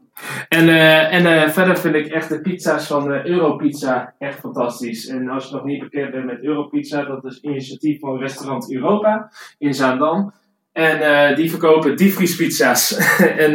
En, 0.48 0.68
uh, 0.68 1.12
en 1.12 1.22
uh, 1.22 1.48
verder 1.48 1.78
vind 1.78 1.94
ik 1.94 2.06
echt 2.06 2.28
de 2.28 2.40
pizza's 2.40 2.87
van 2.87 3.12
uh, 3.12 3.24
Europizza 3.24 4.14
echt 4.18 4.38
fantastisch. 4.38 5.06
En 5.09 5.28
als 5.28 5.48
je 5.48 5.54
nog 5.54 5.64
niet 5.64 5.80
bekend 5.80 6.11
bent 6.11 6.24
met 6.24 6.42
Europizza, 6.42 7.04
dat 7.04 7.24
is 7.24 7.40
initiatief 7.40 8.00
van 8.00 8.18
restaurant 8.18 8.72
Europa 8.72 9.33
in 9.59 9.74
Zaandam. 9.74 10.33
En 10.72 11.35
die 11.35 11.50
verkopen 11.50 11.96
diepvriespizza's. 11.96 12.96
en 13.44 13.52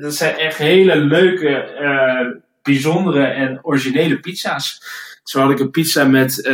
dat 0.00 0.14
zijn 0.14 0.36
echt 0.36 0.58
hele 0.58 0.96
leuke, 0.96 2.32
bijzondere 2.62 3.24
en 3.24 3.58
originele 3.62 4.20
pizza's. 4.20 4.82
Zo 5.22 5.40
had 5.40 5.50
ik 5.50 5.58
een 5.58 5.70
pizza 5.70 6.04
met, 6.04 6.48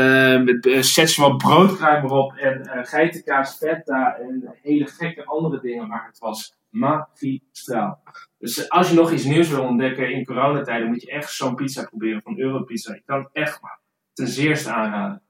met 0.44 0.84
Szechuan 0.84 1.36
broodkruim 1.36 2.04
erop 2.04 2.32
en 2.32 2.86
geitenkaas, 2.86 3.56
feta 3.56 4.16
en 4.16 4.54
hele 4.62 4.86
gekke 4.86 5.24
andere 5.24 5.60
dingen. 5.60 5.88
Maar 5.88 6.06
het 6.06 6.18
was 6.18 6.54
magistraal. 6.70 8.02
Dus 8.40 8.68
als 8.68 8.88
je 8.88 8.94
nog 8.94 9.12
iets 9.12 9.24
nieuws 9.24 9.48
wil 9.48 9.62
ontdekken 9.62 10.12
in 10.12 10.24
coronatijden, 10.24 10.88
moet 10.88 11.02
je 11.02 11.10
echt 11.10 11.32
zo'n 11.32 11.54
pizza 11.54 11.84
proberen 11.84 12.22
van 12.22 12.38
Europizza. 12.38 12.94
Ik 12.94 13.02
kan 13.06 13.18
het 13.18 13.28
echt 13.32 13.62
maar 13.62 13.80
ten 14.12 14.28
zeerste 14.28 14.72
aanraden. 14.72 15.22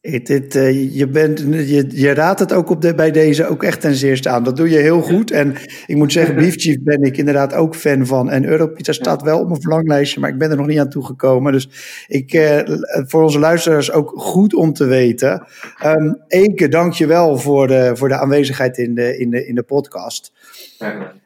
Het, 0.00 0.54
uh, 0.54 0.96
je, 0.96 1.08
bent, 1.08 1.38
je, 1.38 1.86
je 1.88 2.14
raadt 2.14 2.40
het 2.40 2.52
ook 2.52 2.70
op 2.70 2.80
de, 2.80 2.94
bij 2.94 3.10
deze 3.10 3.46
ook 3.46 3.62
echt 3.62 3.80
ten 3.80 3.94
zeerste 3.94 4.28
aan. 4.28 4.44
Dat 4.44 4.56
doe 4.56 4.70
je 4.70 4.78
heel 4.78 5.00
goed. 5.00 5.30
En 5.30 5.54
ik 5.86 5.96
moet 5.96 6.12
zeggen, 6.12 6.34
Beef 6.42 6.54
Chief 6.54 6.82
ben 6.82 7.02
ik 7.02 7.16
inderdaad 7.16 7.54
ook 7.54 7.76
fan 7.76 8.06
van. 8.06 8.30
En 8.30 8.44
Europizza 8.44 8.92
staat 8.92 9.22
wel 9.22 9.40
op 9.40 9.48
mijn 9.48 9.60
verlanglijstje, 9.60 10.20
maar 10.20 10.30
ik 10.30 10.38
ben 10.38 10.50
er 10.50 10.56
nog 10.56 10.66
niet 10.66 10.78
aan 10.78 10.90
toegekomen. 10.90 11.52
Dus 11.52 11.68
ik, 12.06 12.32
uh, 12.32 12.60
voor 12.86 13.22
onze 13.22 13.38
luisteraars 13.38 13.92
ook 13.92 14.12
goed 14.16 14.54
om 14.54 14.72
te 14.72 14.84
weten. 14.84 15.46
Um, 15.84 16.22
Eke, 16.28 16.68
dank 16.68 16.92
je 16.92 17.06
wel 17.06 17.38
voor 17.38 17.66
de, 17.66 17.90
voor 17.94 18.08
de 18.08 18.18
aanwezigheid 18.18 18.78
in 18.78 18.94
de, 18.94 19.18
in 19.18 19.30
de, 19.30 19.46
in 19.46 19.54
de 19.54 19.62
podcast. 19.62 20.32
Ja 20.78 21.22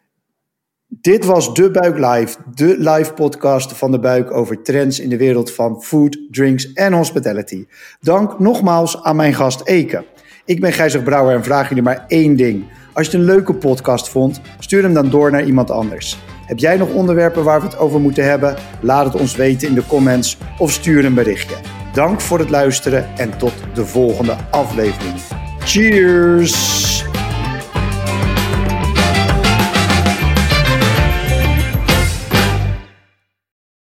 Dit 1.00 1.24
was 1.24 1.54
De 1.54 1.70
Buik 1.70 1.98
Live, 1.98 2.36
de 2.54 2.76
live 2.78 3.12
podcast 3.12 3.72
van 3.72 3.90
De 3.90 3.98
Buik 3.98 4.30
over 4.30 4.62
trends 4.62 5.00
in 5.00 5.08
de 5.08 5.16
wereld 5.16 5.52
van 5.52 5.82
food, 5.82 6.18
drinks 6.30 6.72
en 6.72 6.92
hospitality. 6.92 7.66
Dank 8.00 8.38
nogmaals 8.38 9.02
aan 9.02 9.16
mijn 9.16 9.34
gast 9.34 9.60
Eke. 9.64 10.04
Ik 10.44 10.60
ben 10.60 10.72
Gijzer 10.72 11.02
Brouwer 11.02 11.34
en 11.36 11.44
vraag 11.44 11.68
jullie 11.68 11.82
maar 11.82 12.04
één 12.08 12.36
ding. 12.36 12.64
Als 12.92 13.06
je 13.06 13.12
het 13.12 13.20
een 13.20 13.26
leuke 13.26 13.54
podcast 13.54 14.08
vond, 14.08 14.40
stuur 14.58 14.82
hem 14.82 14.94
dan 14.94 15.10
door 15.10 15.30
naar 15.30 15.44
iemand 15.44 15.70
anders. 15.70 16.18
Heb 16.46 16.58
jij 16.58 16.76
nog 16.76 16.92
onderwerpen 16.92 17.44
waar 17.44 17.60
we 17.60 17.66
het 17.66 17.78
over 17.78 18.00
moeten 18.00 18.24
hebben? 18.24 18.56
Laat 18.80 19.04
het 19.04 19.20
ons 19.20 19.36
weten 19.36 19.68
in 19.68 19.74
de 19.74 19.86
comments 19.86 20.38
of 20.58 20.72
stuur 20.72 21.04
een 21.04 21.14
berichtje. 21.14 21.56
Dank 21.92 22.20
voor 22.20 22.38
het 22.38 22.50
luisteren 22.50 23.08
en 23.16 23.38
tot 23.38 23.54
de 23.74 23.86
volgende 23.86 24.36
aflevering. 24.50 25.20
Cheers! 25.58 26.87